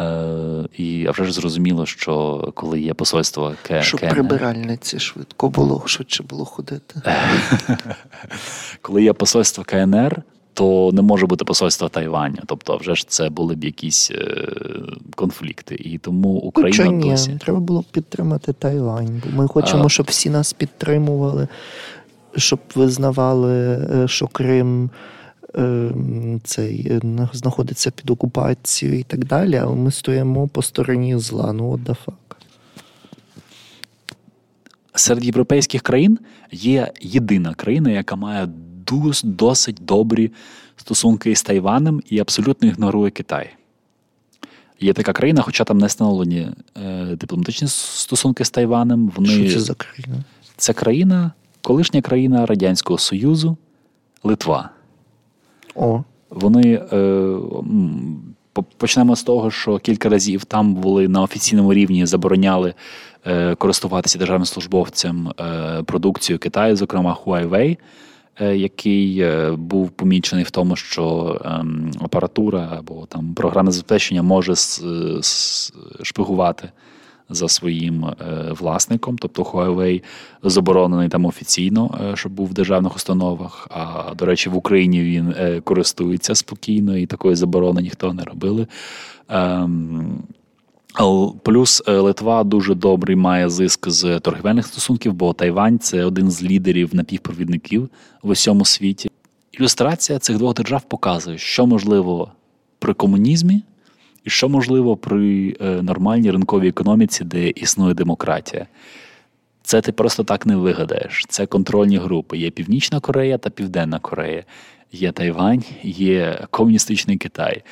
Е, 0.00 0.68
І 0.76 1.06
а 1.06 1.10
вже 1.10 1.24
ж 1.24 1.32
зрозуміло, 1.32 1.86
що 1.86 2.52
коли 2.54 2.80
є 2.80 2.94
посольство 2.94 3.54
К... 3.62 3.82
Щоб 3.82 4.00
КНР, 4.00 4.10
прибиральниці 4.10 4.98
швидко 4.98 5.48
було, 5.48 5.82
швидше 5.86 6.22
було 6.22 6.44
ходити. 6.44 7.02
коли 8.82 9.02
є 9.02 9.12
посольство 9.12 9.64
КНР, 9.64 10.22
то 10.56 10.90
не 10.92 11.02
може 11.02 11.26
бути 11.26 11.44
посольство 11.44 11.88
Тайваню. 11.88 12.38
Тобто, 12.46 12.76
вже 12.76 12.94
ж 12.94 13.08
це 13.08 13.28
були 13.28 13.54
б 13.54 13.64
якісь 13.64 14.10
е, 14.10 14.48
конфлікти. 15.14 15.74
І 15.74 15.98
тому 15.98 16.28
Україна 16.28 16.84
Хоча 16.84 16.90
ні, 16.96 17.10
досі. 17.10 17.38
треба 17.40 17.60
було 17.60 17.80
б 17.80 17.84
підтримати 17.84 18.52
Тайвань, 18.52 19.22
бо 19.24 19.42
ми 19.42 19.48
хочемо, 19.48 19.84
А. 19.84 19.88
щоб 19.88 20.06
всі 20.06 20.30
нас 20.30 20.52
підтримували, 20.52 21.48
щоб 22.36 22.60
визнавали, 22.74 23.52
е, 23.54 24.08
що 24.08 24.26
Крим 24.26 24.90
е, 25.54 25.90
цей, 26.44 27.00
знаходиться 27.32 27.90
під 27.90 28.10
окупацією 28.10 28.98
і 28.98 29.02
так 29.02 29.24
далі, 29.24 29.56
але 29.56 29.76
ми 29.76 29.90
стоїмо 29.90 30.48
по 30.48 30.62
стороні 30.62 31.18
зла. 31.18 31.52
Ну, 31.52 31.70
от 31.70 31.82
да 31.82 31.94
фак. 31.94 32.36
Серед 34.94 35.24
європейських 35.24 35.82
країн 35.82 36.18
є 36.52 36.92
єдина 37.00 37.54
країна, 37.54 37.90
яка 37.90 38.16
має 38.16 38.48
досить 39.24 39.76
добрі 39.80 40.32
стосунки 40.76 41.36
з 41.36 41.42
Тайванем 41.42 42.02
і 42.10 42.18
абсолютно 42.18 42.68
ігнорує 42.68 43.10
Китай. 43.10 43.50
Є 44.80 44.92
така 44.92 45.12
країна, 45.12 45.42
хоча 45.42 45.64
там 45.64 45.78
не 45.78 45.86
встановлені 45.86 46.48
е, 46.76 47.04
дипломатичні 47.16 47.68
стосунки 47.68 48.44
з 48.44 48.50
Тайванем. 48.50 49.12
Вони 49.16 49.28
Що 49.28 49.58
це 49.58 49.60
за 49.60 49.74
країна? 49.74 50.24
Це 50.56 50.72
країна, 50.72 51.32
колишня 51.62 52.02
країна 52.02 52.46
Радянського 52.46 52.98
Союзу, 52.98 53.56
Литва. 54.24 54.70
О, 55.74 56.04
Вони 56.30 56.82
е, 56.92 57.36
почнемо 58.76 59.16
з 59.16 59.22
того, 59.22 59.50
що 59.50 59.78
кілька 59.78 60.08
разів 60.08 60.44
там 60.44 60.74
були 60.74 61.08
на 61.08 61.22
офіційному 61.22 61.74
рівні 61.74 62.06
забороняли 62.06 62.74
е, 63.26 63.54
користуватися 63.54 64.18
державним 64.18 64.46
службовцям 64.46 65.32
е, 65.40 65.82
продукцією 65.82 66.38
Китаю, 66.38 66.76
зокрема 66.76 67.18
Huawei, 67.24 67.78
який 68.40 69.20
е, 69.20 69.50
був 69.50 69.90
помічений 69.90 70.44
в 70.44 70.50
тому, 70.50 70.76
що 70.76 71.36
ем, 71.44 71.90
апаратура 72.00 72.76
або 72.78 73.06
там 73.06 73.34
програмне 73.34 73.72
забезпечення 73.72 74.22
може 74.22 74.52
с- 74.52 75.72
шпигувати 76.02 76.68
за 77.28 77.48
своїм 77.48 78.04
е, 78.04 78.14
власником, 78.60 79.18
тобто 79.18 79.42
Huawei 79.42 80.02
заборонений 80.42 81.08
там 81.08 81.24
офіційно, 81.24 81.98
е, 82.12 82.16
щоб 82.16 82.32
був 82.32 82.48
в 82.48 82.54
державних 82.54 82.96
установах. 82.96 83.68
А 83.70 84.14
до 84.14 84.24
речі, 84.26 84.48
в 84.50 84.56
Україні 84.56 85.02
він 85.02 85.34
е, 85.38 85.60
користується 85.60 86.34
спокійно, 86.34 86.96
і 86.96 87.06
такої 87.06 87.36
заборони 87.36 87.82
ніхто 87.82 88.12
не 88.12 88.24
робили. 88.24 88.66
Плюс 91.42 91.82
е, 91.86 91.92
Литва 91.92 92.44
дуже 92.44 92.74
добрий 92.74 93.16
має 93.16 93.48
зиск 93.48 93.88
з 93.88 94.20
торгівельних 94.20 94.66
стосунків, 94.66 95.12
бо 95.12 95.32
Тайвань 95.32 95.78
це 95.78 96.04
один 96.04 96.30
з 96.30 96.42
лідерів 96.42 96.94
напівпровідників 96.94 97.88
в 98.22 98.28
усьому 98.28 98.64
світі. 98.64 99.10
Ілюстрація 99.52 100.18
цих 100.18 100.38
двох 100.38 100.54
держав 100.54 100.82
показує, 100.82 101.38
що 101.38 101.66
можливо 101.66 102.32
при 102.78 102.94
комунізмі, 102.94 103.62
і 104.24 104.30
що 104.30 104.48
можливо 104.48 104.96
при 104.96 105.56
е, 105.60 105.82
нормальній 105.82 106.30
ринковій 106.30 106.68
економіці, 106.68 107.24
де 107.24 107.48
існує 107.48 107.94
демократія. 107.94 108.66
Це 109.62 109.80
ти 109.80 109.92
просто 109.92 110.24
так 110.24 110.46
не 110.46 110.56
вигадаєш. 110.56 111.24
Це 111.28 111.46
контрольні 111.46 111.98
групи. 111.98 112.38
Є 112.38 112.50
Північна 112.50 113.00
Корея 113.00 113.38
та 113.38 113.50
Південна 113.50 113.98
Корея, 113.98 114.44
є 114.92 115.12
Тайвань, 115.12 115.64
є 115.82 116.46
комуністичний 116.50 117.16
Китай, 117.16 117.62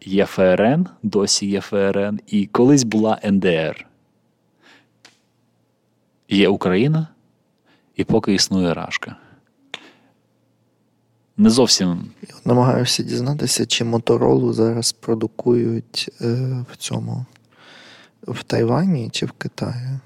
є 0.00 0.26
ФРН, 0.26 0.86
досі 1.02 1.46
є 1.46 1.60
ФРН, 1.60 2.20
і 2.26 2.46
колись 2.46 2.84
була 2.84 3.20
НДР. 3.24 3.86
Є 6.28 6.48
Україна, 6.48 7.08
і 7.96 8.04
поки 8.04 8.34
існує 8.34 8.74
Рашка. 8.74 9.16
Не 11.36 11.50
зовсім 11.50 12.10
намагаюся 12.44 13.02
дізнатися, 13.02 13.66
чи 13.66 13.84
Моторолу 13.84 14.52
зараз 14.52 14.92
продукують 14.92 16.10
е, 16.20 16.64
в 16.70 16.76
цьому 16.76 17.26
в 18.26 18.42
Тайвані 18.42 19.08
чи 19.12 19.26
в 19.26 19.32
Китаї. 19.32 19.98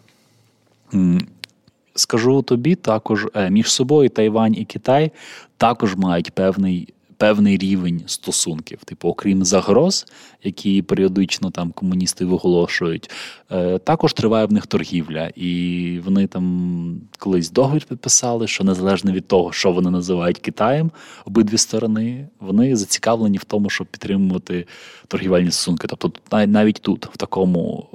Скажу 1.95 2.43
тобі 2.43 2.75
також 2.75 3.27
е, 3.35 3.51
між 3.51 3.73
собою 3.73 4.09
Тайвань 4.09 4.55
і 4.55 4.65
Китай 4.65 5.11
також 5.57 5.97
мають 5.97 6.31
певний, 6.31 6.95
певний 7.23 7.57
рівень 7.57 8.03
стосунків. 8.07 8.79
Типу, 8.85 9.09
окрім 9.09 9.45
загроз, 9.45 10.07
які 10.45 10.83
періодично 10.83 11.51
там 11.51 11.71
комуністи 11.71 12.25
виголошують, 12.25 13.11
е, 13.51 13.79
також 13.79 14.13
триває 14.13 14.47
в 14.47 14.53
них 14.53 14.67
торгівля. 14.67 15.31
І 15.37 16.01
вони 16.05 16.27
там 16.27 17.01
колись 17.19 17.51
договір 17.51 17.85
підписали, 17.85 18.47
що 18.47 18.65
незалежно 18.65 19.13
від 19.13 19.27
того, 19.29 19.53
що 19.53 19.73
вони 19.73 19.91
називають 19.91 20.39
Китаєм, 20.39 20.91
обидві 21.25 21.59
сторони, 21.59 22.29
вони 22.41 22.77
зацікавлені 22.77 23.39
в 23.39 23.45
тому, 23.45 23.71
щоб 23.71 23.87
підтримувати 23.87 24.67
торгівельні 25.09 25.51
стосунки. 25.51 25.87
Тобто, 25.89 26.13
нав- 26.31 26.49
навіть 26.49 26.81
тут, 26.83 27.07
в 27.07 27.17
такому. 27.17 27.89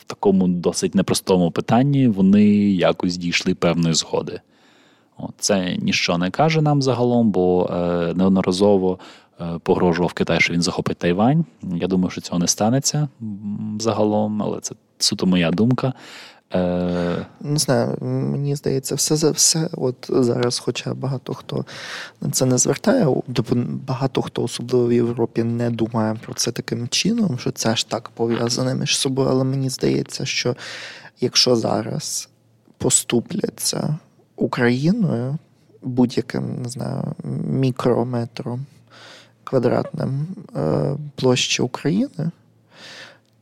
в 0.00 0.04
такому 0.06 0.48
досить 0.48 0.94
непростому 0.94 1.50
питанні 1.50 2.08
вони 2.08 2.46
якось 2.70 3.16
дійшли 3.16 3.54
певної 3.54 3.94
згоди. 3.94 4.40
Це 5.38 5.76
ніщо 5.76 6.18
не 6.18 6.30
каже 6.30 6.62
нам 6.62 6.82
загалом, 6.82 7.30
бо 7.30 7.70
е, 7.72 8.12
неодноразово 8.14 8.98
е, 9.40 9.44
погрожував 9.62 10.12
Китай, 10.12 10.40
що 10.40 10.52
він 10.52 10.62
захопить 10.62 10.98
Тайвань. 10.98 11.44
Я 11.62 11.86
думаю, 11.86 12.10
що 12.10 12.20
цього 12.20 12.38
не 12.38 12.46
станеться 12.46 13.08
загалом, 13.78 14.42
але 14.42 14.60
це 14.60 14.74
суто 14.98 15.26
моя 15.26 15.50
думка. 15.50 15.92
Е, 16.54 17.26
Не 17.40 17.58
знаю, 17.58 17.96
мені 18.00 18.56
здається, 18.56 18.94
все 18.94 19.16
за 19.16 19.30
все. 19.30 19.68
От 19.72 19.96
зараз, 20.08 20.58
хоча 20.58 20.94
багато 20.94 21.34
хто 21.34 21.64
на 22.20 22.30
це 22.30 22.46
не 22.46 22.58
звертає, 22.58 23.06
тобто 23.34 23.56
багато 23.86 24.22
хто, 24.22 24.42
особливо 24.42 24.86
в 24.86 24.92
Європі, 24.92 25.42
не 25.42 25.70
думає 25.70 26.16
про 26.24 26.34
це 26.34 26.52
таким 26.52 26.88
чином, 26.88 27.38
що 27.38 27.50
це 27.50 27.76
ж 27.76 27.88
так 27.88 28.08
пов'язане 28.08 28.74
між 28.74 28.98
собою. 28.98 29.28
Але 29.28 29.44
мені 29.44 29.70
здається, 29.70 30.26
що 30.26 30.56
якщо 31.20 31.56
зараз 31.56 32.28
поступляться 32.78 33.98
Україною 34.40 35.38
будь-яким 35.82 36.62
не 36.62 36.68
знаю, 36.68 37.14
мікрометром 37.48 38.66
квадратним 39.44 40.26
е, 40.56 40.96
площі 41.14 41.62
України, 41.62 42.30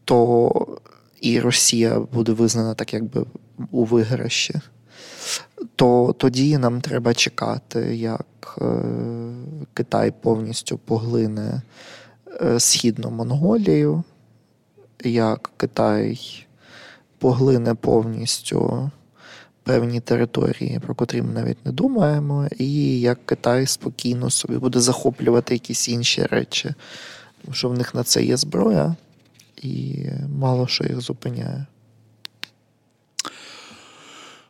то 0.05 0.79
і 1.21 1.41
Росія 1.41 2.01
буде 2.01 2.33
визнана 2.33 2.75
так, 2.75 2.95
якби 2.95 3.25
у 3.71 3.85
виграші, 3.85 4.55
то 5.77 6.15
тоді 6.19 6.59
нам 6.59 6.81
треба 6.81 7.15
чекати, 7.15 7.97
як 7.97 8.59
е, 8.61 8.65
Китай 9.75 10.13
повністю 10.21 10.79
поглине 10.79 11.63
е, 12.41 12.61
Східну 12.61 13.11
Монголію, 13.11 14.03
як 15.05 15.51
Китай 15.57 16.21
поглине 17.19 17.75
повністю 17.75 18.91
певні 19.69 20.01
території, 20.01 20.81
про 20.81 20.95
котрі 20.95 21.23
ми 21.23 21.33
навіть 21.33 21.67
не 21.67 21.73
думаємо, 21.73 22.49
і 22.59 23.01
як 23.01 23.27
Китай 23.27 23.67
спокійно 23.67 24.31
собі 24.31 24.57
буде 24.57 24.81
захоплювати 24.81 25.55
якісь 25.55 25.89
інші 25.89 26.23
речі, 26.23 26.75
тому 27.43 27.55
що 27.55 27.69
в 27.69 27.75
них 27.75 27.95
на 27.95 28.03
це 28.03 28.25
є 28.25 28.37
зброя 28.37 28.97
і 29.63 29.97
мало 30.39 30.67
що 30.67 30.85
їх 30.85 31.01
зупиняє. 31.01 31.67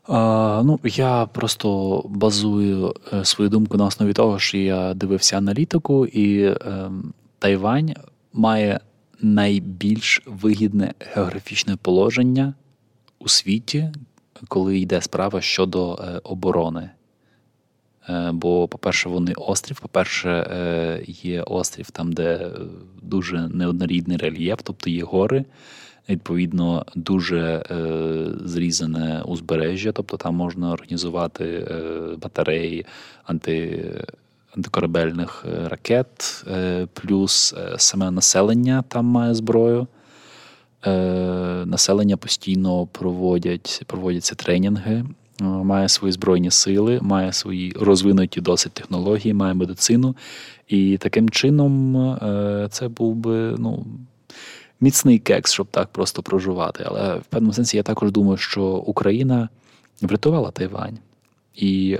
А, 0.08 0.62
ну, 0.64 0.80
я 0.84 1.26
просто 1.26 2.02
базую 2.08 2.94
е, 3.12 3.24
свою 3.24 3.50
думку 3.50 3.76
на 3.76 3.84
основі 3.84 4.12
того, 4.12 4.38
що 4.38 4.58
я 4.58 4.94
дивився 4.94 5.36
аналітику, 5.36 6.06
і 6.06 6.42
е, 6.42 6.90
Тайвань 7.38 7.94
має 8.32 8.80
найбільш 9.20 10.22
вигідне 10.26 10.94
географічне 11.00 11.76
положення 11.76 12.54
у 13.18 13.28
світі, 13.28 13.92
коли 14.48 14.78
йде 14.78 15.00
справа 15.00 15.40
щодо 15.40 15.94
е, 15.94 16.20
оборони. 16.24 16.90
Е, 18.08 18.30
Бо, 18.32 18.68
по-перше, 18.68 19.08
вони 19.08 19.32
острів. 19.36 19.80
По-перше, 19.80 20.30
е, 20.30 21.04
є 21.06 21.42
острів 21.42 21.90
там, 21.90 22.12
де 22.12 22.50
дуже 23.02 23.48
неоднорідний 23.48 24.16
рельєф, 24.16 24.58
тобто 24.62 24.90
є 24.90 25.04
гори. 25.04 25.44
Відповідно, 26.08 26.86
дуже 26.94 27.62
зрізане 28.44 29.22
узбережжя, 29.22 29.92
тобто 29.92 30.16
там 30.16 30.34
можна 30.34 30.72
організувати 30.72 31.66
батареї 32.22 32.86
анти, 33.24 33.84
антикорабельних 34.56 35.44
ракет, 35.64 36.44
плюс 36.92 37.54
саме 37.76 38.10
населення 38.10 38.84
там 38.88 39.04
має 39.04 39.34
зброю. 39.34 39.86
Е, 40.88 41.66
населення 41.66 42.16
постійно 42.16 42.86
проводять, 42.86 43.82
проводяться 43.86 44.34
тренінги, 44.34 45.04
е, 45.40 45.44
має 45.44 45.88
свої 45.88 46.12
збройні 46.12 46.50
сили, 46.50 46.98
має 47.02 47.32
свої 47.32 47.72
розвинуті 47.80 48.40
досить 48.40 48.72
технології, 48.72 49.34
має 49.34 49.54
медицину. 49.54 50.16
І 50.68 50.96
таким 50.96 51.30
чином 51.30 51.96
е, 51.96 52.68
це 52.70 52.88
був 52.88 53.14
би 53.14 53.54
ну, 53.58 53.86
міцний 54.80 55.18
кекс, 55.18 55.52
щоб 55.52 55.66
так 55.70 55.88
просто 55.88 56.22
проживати. 56.22 56.84
Але 56.86 57.16
в 57.16 57.24
певному 57.24 57.52
сенсі 57.52 57.76
я 57.76 57.82
також 57.82 58.12
думаю, 58.12 58.36
що 58.36 58.64
Україна 58.64 59.48
врятувала 60.02 60.50
Тайвань. 60.50 60.98
І 61.54 61.98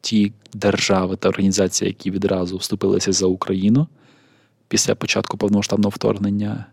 ті 0.00 0.32
держави 0.52 1.16
та 1.16 1.28
організації, 1.28 1.88
які 1.88 2.10
відразу 2.10 2.56
вступилися 2.56 3.12
за 3.12 3.26
Україну 3.26 3.86
після 4.68 4.94
початку 4.94 5.36
повномасштабного 5.36 5.90
вторгнення, 5.90 6.66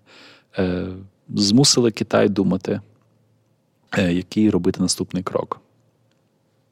змусили 1.30 1.92
Китай 1.92 2.30
думати, 2.30 2.82
е, 3.98 4.14
який 4.14 4.50
робити 4.50 4.82
наступний 4.82 5.24
крок. 5.24 5.60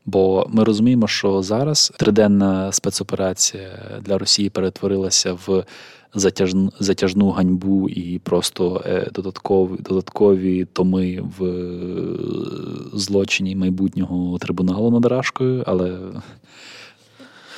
Бо 0.05 0.45
ми 0.49 0.63
розуміємо, 0.63 1.07
що 1.07 1.41
зараз 1.41 1.93
триденна 1.99 2.71
спецоперація 2.71 3.99
для 4.01 4.17
Росії 4.17 4.49
перетворилася 4.49 5.33
в 5.33 5.63
затяжну, 6.13 6.71
затяжну 6.79 7.29
ганьбу 7.29 7.89
і 7.89 8.19
просто 8.19 8.83
е, 8.85 9.09
додаткові 9.13 9.81
додаткові 9.81 10.65
томи 10.65 11.23
в 11.37 11.45
е, 11.45 12.17
злочині 12.93 13.55
майбутнього 13.55 14.37
трибуналу 14.37 14.91
над 14.91 15.05
Рашкою, 15.05 15.63
але 15.67 15.99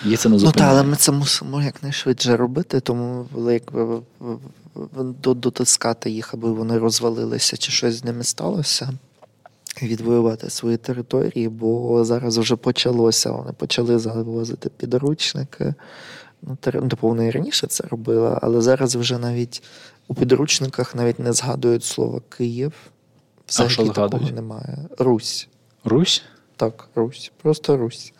їх 0.06 0.20
це 0.20 0.30
не 0.30 0.40
зупиняє. 0.40 0.42
Ну 0.46 0.52
так, 0.52 0.70
але 0.70 0.84
ми 0.84 0.96
це 0.96 1.12
мусимо 1.12 1.62
якнайшвидше 1.62 2.38
робити, 2.38 2.80
тому 2.80 3.26
якби 3.52 4.02
дотискати 5.24 6.10
їх, 6.10 6.34
аби 6.34 6.52
вони 6.52 6.78
розвалилися 6.78 7.58
чи 7.58 7.72
щось 7.72 7.96
з 7.96 8.04
ними 8.04 8.24
сталося 8.24 8.90
відвоювати 9.82 10.50
свої 10.50 10.78
території, 10.78 11.50
бо 11.50 12.04
зараз 12.04 12.38
вже 12.38 12.56
почалося. 12.56 13.32
Вони 13.32 13.52
почали 13.52 14.00
завозити 14.00 14.70
підручники. 14.70 15.74
Ну, 16.42 16.56
типу, 16.56 17.08
вони 17.08 17.28
і 17.28 17.32
раніше 17.32 17.68
це 17.68 17.84
робили, 17.88 18.40
але 18.42 18.62
зараз 18.62 18.96
вже 18.96 19.18
навіть 19.18 19.64
у 20.08 20.16
підручниках 20.16 20.96
навіть 20.96 21.20
не 21.20 21.34
згадують 21.34 21.84
слово 21.84 22.22
Київ. 22.30 22.74
Взагалі 23.48 23.72
а 23.72 23.74
що 23.74 23.88
такого 23.88 24.32
немає. 24.32 24.78
Русь. 24.98 25.48
Русь? 25.84 26.24
Так, 26.56 26.90
Русь. 26.96 27.32
Просто 27.42 27.78
Русь. 27.78 28.14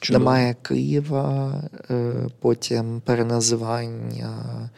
Чудово. 0.00 0.24
Немає 0.24 0.56
Києва, 0.62 1.54
е, 1.90 2.14
потім 2.40 3.02
переназивання 3.04 4.70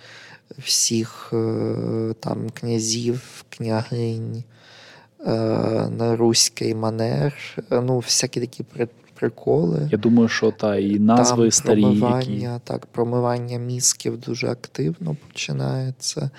всіх 0.58 1.30
е, 1.32 2.14
там 2.20 2.50
князів, 2.50 3.44
княгинь. 3.48 4.44
Е, 5.26 5.32
на 5.98 6.16
руський 6.16 6.74
манер, 6.74 7.34
е, 7.70 7.80
ну, 7.80 7.98
всякі 7.98 8.40
такі 8.40 8.64
приколи. 9.14 9.88
Я 9.92 9.98
думаю, 9.98 10.28
що 10.28 10.50
та 10.50 10.76
і 10.76 10.98
назви 10.98 11.42
Там 11.42 11.50
старі. 11.50 11.82
Промивання, 11.82 12.52
які... 12.52 12.64
так, 12.64 12.86
промивання 12.86 13.58
мізків 13.58 14.20
дуже 14.20 14.48
активно 14.48 15.16
починається. 15.28 16.30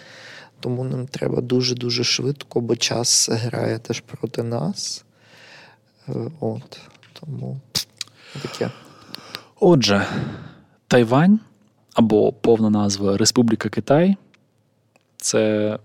Тому 0.59 0.83
нам 0.83 1.07
треба 1.07 1.41
дуже-дуже 1.41 2.03
швидко, 2.03 2.61
бо 2.61 2.75
час 2.75 3.29
грає 3.31 3.79
теж 3.79 3.99
проти 3.99 4.43
нас. 4.43 5.05
От, 6.39 6.79
Тому 7.19 7.59
таке. 8.41 8.69
Отже, 9.59 10.05
Тайвань 10.87 11.39
або 11.93 12.33
повна 12.33 12.69
назва 12.69 13.17
Республіка 13.17 13.69
Китай 13.69 14.15
це 15.17 15.77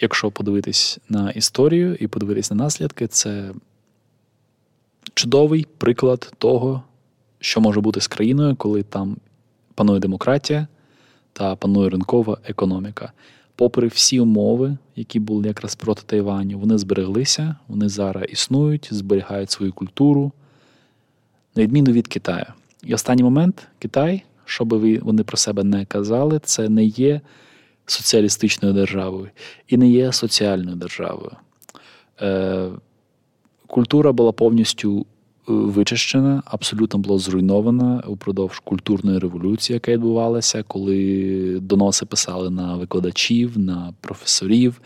якщо 0.00 0.30
подивитись 0.30 0.98
на 1.08 1.30
історію 1.30 1.96
і 2.00 2.06
подивитись 2.06 2.50
на 2.50 2.56
наслідки, 2.56 3.06
це 3.06 3.52
чудовий 5.14 5.66
приклад 5.78 6.32
того, 6.38 6.82
що 7.40 7.60
може 7.60 7.80
бути 7.80 8.00
з 8.00 8.06
країною, 8.06 8.56
коли 8.56 8.82
там 8.82 9.16
панує 9.74 10.00
демократія 10.00 10.66
та 11.32 11.56
панує 11.56 11.90
ринкова 11.90 12.38
економіка. 12.44 13.12
Попри 13.56 13.88
всі 13.88 14.20
умови, 14.20 14.76
які 14.96 15.20
були 15.20 15.48
якраз 15.48 15.74
проти 15.74 16.02
Тайваню, 16.06 16.58
вони 16.58 16.78
збереглися, 16.78 17.56
вони 17.68 17.88
зараз 17.88 18.24
існують, 18.28 18.88
зберігають 18.90 19.50
свою 19.50 19.72
культуру, 19.72 20.32
на 21.56 21.62
відміну 21.62 21.92
від 21.92 22.08
Китаю. 22.08 22.46
І 22.82 22.94
останній 22.94 23.22
момент 23.22 23.68
Китай, 23.78 24.24
що 24.44 24.64
би 24.64 24.98
вони 24.98 25.22
про 25.22 25.36
себе 25.36 25.64
не 25.64 25.84
казали, 25.84 26.40
це 26.44 26.68
не 26.68 26.84
є 26.84 27.20
соціалістичною 27.86 28.74
державою 28.74 29.30
і 29.68 29.76
не 29.76 29.88
є 29.88 30.12
соціальною 30.12 30.76
державою. 30.76 31.30
Е, 32.20 32.68
Культура 33.66 34.12
була 34.12 34.32
повністю 34.32 35.00
е, 35.00 35.04
вичищена, 35.46 36.42
абсолютно 36.46 36.98
була 36.98 37.18
зруйнована 37.18 38.02
упродовж 38.06 38.58
культурної 38.58 39.18
революції, 39.18 39.74
яка 39.74 39.92
відбувалася, 39.92 40.62
коли 40.62 41.58
доноси 41.60 42.06
писали 42.06 42.50
на 42.50 42.76
викладачів, 42.76 43.58
на 43.58 43.94
професорів. 44.00 44.80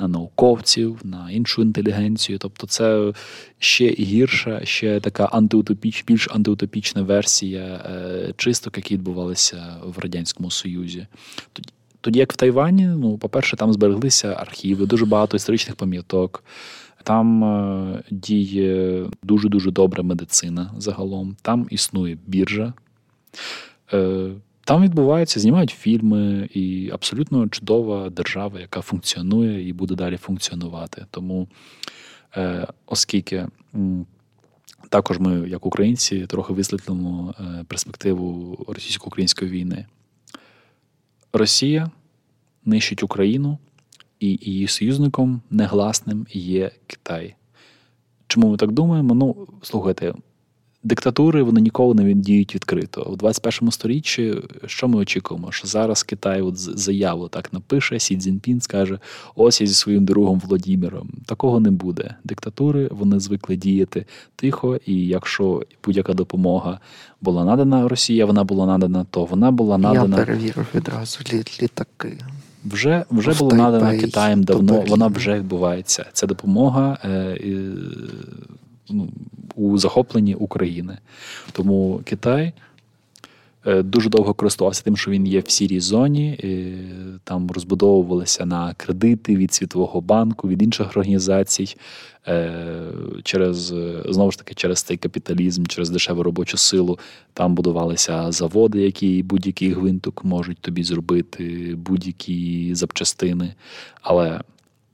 На 0.00 0.08
науковців, 0.08 1.00
на 1.04 1.30
іншу 1.30 1.62
інтелігенцію. 1.62 2.38
Тобто 2.38 2.66
це 2.66 3.12
ще 3.58 3.88
гірша, 3.88 4.64
ще 4.64 5.00
така 5.00 5.24
антиутопіч, 5.24 6.04
більш 6.06 6.28
антиутопічна 6.30 7.02
версія 7.02 7.64
е, 7.64 8.32
чисток, 8.36 8.76
які 8.76 8.94
відбувалися 8.94 9.76
в 9.84 9.98
Радянському 9.98 10.50
Союзі. 10.50 11.06
Тоді 12.00 12.18
як 12.18 12.32
в 12.32 12.36
Тайвані, 12.36 12.86
ну, 12.86 13.18
по-перше, 13.18 13.56
там 13.56 13.72
збереглися 13.72 14.34
архіви, 14.38 14.86
дуже 14.86 15.06
багато 15.06 15.36
історичних 15.36 15.76
пам'яток. 15.76 16.44
Там 17.02 17.44
е, 17.44 18.02
діє 18.10 19.04
дуже-дуже 19.22 19.70
добра 19.70 20.02
медицина 20.02 20.70
загалом. 20.78 21.36
Там 21.42 21.66
існує 21.70 22.18
біржа. 22.26 22.72
Е, 23.92 24.30
там 24.68 24.82
відбуваються, 24.82 25.40
знімають 25.40 25.70
фільми, 25.70 26.48
і 26.54 26.90
абсолютно 26.92 27.48
чудова 27.48 28.10
держава, 28.10 28.60
яка 28.60 28.80
функціонує 28.80 29.68
і 29.68 29.72
буде 29.72 29.94
далі 29.94 30.16
функціонувати. 30.16 31.06
Тому, 31.10 31.48
е, 32.36 32.66
оскільки 32.86 33.46
також 34.88 35.18
ми, 35.18 35.48
як 35.48 35.66
українці, 35.66 36.26
трохи 36.26 36.52
висвітлимо 36.52 37.34
перспективу 37.68 38.58
російсько-української 38.68 39.50
війни. 39.50 39.86
Росія 41.32 41.90
нищить 42.64 43.02
Україну, 43.02 43.58
і 44.20 44.38
її 44.42 44.68
союзником 44.68 45.40
негласним 45.50 46.26
є 46.32 46.70
Китай. 46.86 47.34
Чому 48.26 48.50
ми 48.50 48.56
так 48.56 48.72
думаємо? 48.72 49.14
Ну, 49.14 49.48
слухайте, 49.62 50.14
диктатури 50.88 51.42
вони 51.42 51.60
ніколи 51.60 51.94
не 51.94 52.14
діють 52.14 52.54
відкрито. 52.54 53.02
У 53.02 53.16
21 53.16 53.70
сторіччі 53.70 54.34
що 54.66 54.88
ми 54.88 54.98
очікуємо? 54.98 55.52
Що 55.52 55.68
зараз 55.68 56.02
Китай 56.02 56.42
от 56.42 56.58
заяву 56.58 57.28
так 57.28 57.52
напише, 57.52 57.98
Сі 57.98 58.16
Цзіньпін 58.16 58.60
скаже: 58.60 58.98
ось 59.34 59.60
я 59.60 59.66
зі 59.66 59.74
своїм 59.74 60.04
другом 60.04 60.38
Володимиром. 60.44 61.08
Такого 61.26 61.60
не 61.60 61.70
буде. 61.70 62.14
Диктатури 62.24 62.88
вони 62.90 63.20
звикли 63.20 63.56
діяти 63.56 64.06
тихо, 64.36 64.78
і 64.86 65.06
якщо 65.06 65.62
будь-яка 65.84 66.14
допомога 66.14 66.80
була 67.20 67.44
надана 67.44 67.88
Росії, 67.88 68.24
вона 68.24 68.44
була 68.44 68.66
надана, 68.66 69.06
то 69.10 69.24
вона 69.24 69.50
була 69.50 69.78
надана. 69.78 70.18
Я 70.18 70.24
перевірив 70.24 70.66
відразу 70.74 71.18
літаки. 71.62 72.18
Вже 72.64 73.04
вже 73.10 73.34
було 73.38 73.52
надано 73.52 74.00
Китаєм 74.00 74.42
давно, 74.42 74.84
вона 74.88 75.06
вже 75.06 75.34
відбувається. 75.34 76.06
Це 76.12 76.26
допомога 76.26 76.98
е, 77.04 77.38
ну, 78.90 79.08
у 79.54 79.78
захопленні 79.78 80.34
України. 80.34 80.98
Тому 81.52 82.00
Китай 82.04 82.52
е, 83.66 83.82
дуже 83.82 84.08
довго 84.08 84.34
користувався 84.34 84.82
тим, 84.82 84.96
що 84.96 85.10
він 85.10 85.26
є 85.26 85.40
в 85.40 85.50
сірій 85.50 85.80
зоні, 85.80 86.32
і 86.32 86.76
там 87.24 87.50
розбудовувалися 87.50 88.46
на 88.46 88.74
кредити 88.74 89.36
від 89.36 89.54
Світового 89.54 90.00
банку, 90.00 90.48
від 90.48 90.62
інших 90.62 90.88
організацій. 90.88 91.76
Е, 92.28 92.92
через 93.22 93.74
знову 94.08 94.30
ж 94.30 94.38
таки 94.38 94.54
через 94.54 94.82
цей 94.82 94.96
капіталізм, 94.96 95.66
через 95.66 95.90
дешеву 95.90 96.22
робочу 96.22 96.56
силу. 96.56 96.98
Там 97.32 97.54
будувалися 97.54 98.32
заводи, 98.32 98.80
які 98.80 99.22
будь-який 99.22 99.72
гвинток 99.72 100.24
можуть 100.24 100.58
тобі 100.58 100.84
зробити, 100.84 101.74
будь-які 101.76 102.74
запчастини. 102.74 103.54
Але, 104.02 104.40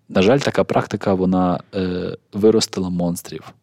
на 0.08 0.22
жаль, 0.22 0.38
така 0.38 0.64
практика 0.64 1.14
вона 1.14 1.60
е, 1.74 2.16
виростила 2.32 2.90
монстрів. 2.90 3.54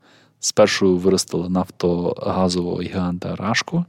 Спершу 0.43 0.97
виростила 0.97 1.49
нафтогазового 1.49 2.81
гіганта 2.81 3.35
Рашко 3.35 3.85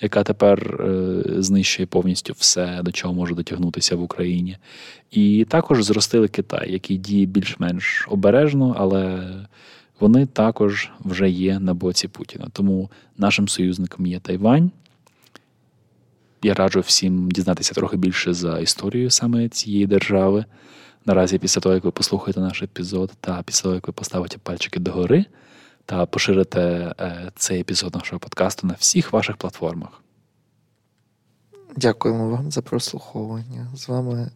яка 0.00 0.22
тепер 0.22 0.80
е, 0.80 1.22
знищує 1.42 1.86
повністю 1.86 2.34
все, 2.38 2.80
до 2.82 2.92
чого 2.92 3.14
може 3.14 3.34
дотягнутися 3.34 3.96
в 3.96 4.02
Україні. 4.02 4.58
І 5.10 5.46
також 5.48 5.84
зростили 5.84 6.28
Китай, 6.28 6.72
який 6.72 6.96
діє 6.96 7.26
більш-менш 7.26 8.06
обережно, 8.10 8.76
але 8.78 9.30
вони 10.00 10.26
також 10.26 10.90
вже 11.00 11.30
є 11.30 11.58
на 11.58 11.74
боці 11.74 12.08
Путіна. 12.08 12.48
Тому 12.52 12.90
нашим 13.18 13.48
союзником 13.48 14.06
є 14.06 14.20
Тайвань. 14.20 14.70
Я 16.42 16.54
раджу 16.54 16.80
всім 16.80 17.30
дізнатися 17.30 17.74
трохи 17.74 17.96
більше 17.96 18.34
за 18.34 18.58
історію 18.58 19.10
саме 19.10 19.48
цієї 19.48 19.86
держави. 19.86 20.44
Наразі, 21.06 21.38
після 21.38 21.60
того, 21.60 21.74
як 21.74 21.84
ви 21.84 21.90
послухаєте 21.90 22.40
наш 22.40 22.62
епізод, 22.62 23.12
та 23.20 23.42
після 23.42 23.62
того, 23.62 23.74
як 23.74 23.86
ви 23.86 23.92
поставите 23.92 24.38
пальчики 24.38 24.80
догори 24.80 25.24
та 25.86 26.06
поширите 26.06 26.60
е, 27.00 27.30
цей 27.36 27.60
епізод 27.60 27.94
нашого 27.94 28.20
подкасту 28.20 28.66
на 28.66 28.74
всіх 28.78 29.12
ваших 29.12 29.36
платформах. 29.36 30.02
Дякуємо 31.76 32.28
вам 32.28 32.50
за 32.50 32.62
прослуховування. 32.62 33.66
З 33.74 33.88
вами 33.88 34.30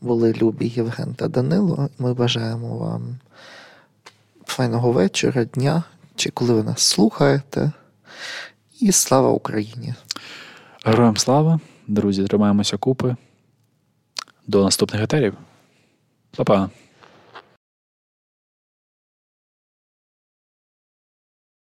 були 0.00 0.32
любі 0.32 0.66
Євген 0.66 1.14
та 1.14 1.28
Данило. 1.28 1.88
Ми 1.98 2.14
бажаємо 2.14 2.78
вам 2.78 3.18
файного 4.46 4.92
вечора, 4.92 5.44
дня 5.44 5.82
чи 6.14 6.30
коли 6.30 6.54
ви 6.54 6.62
нас 6.62 6.80
слухаєте. 6.82 7.72
І 8.80 8.92
слава 8.92 9.28
Україні! 9.28 9.94
Героям 10.84 11.16
слава, 11.16 11.60
друзі, 11.86 12.24
тримаємося 12.24 12.76
купи. 12.76 13.16
До 14.46 14.64
наступних 14.64 15.02
етерів. 15.02 15.34
Па-па! 16.36 16.70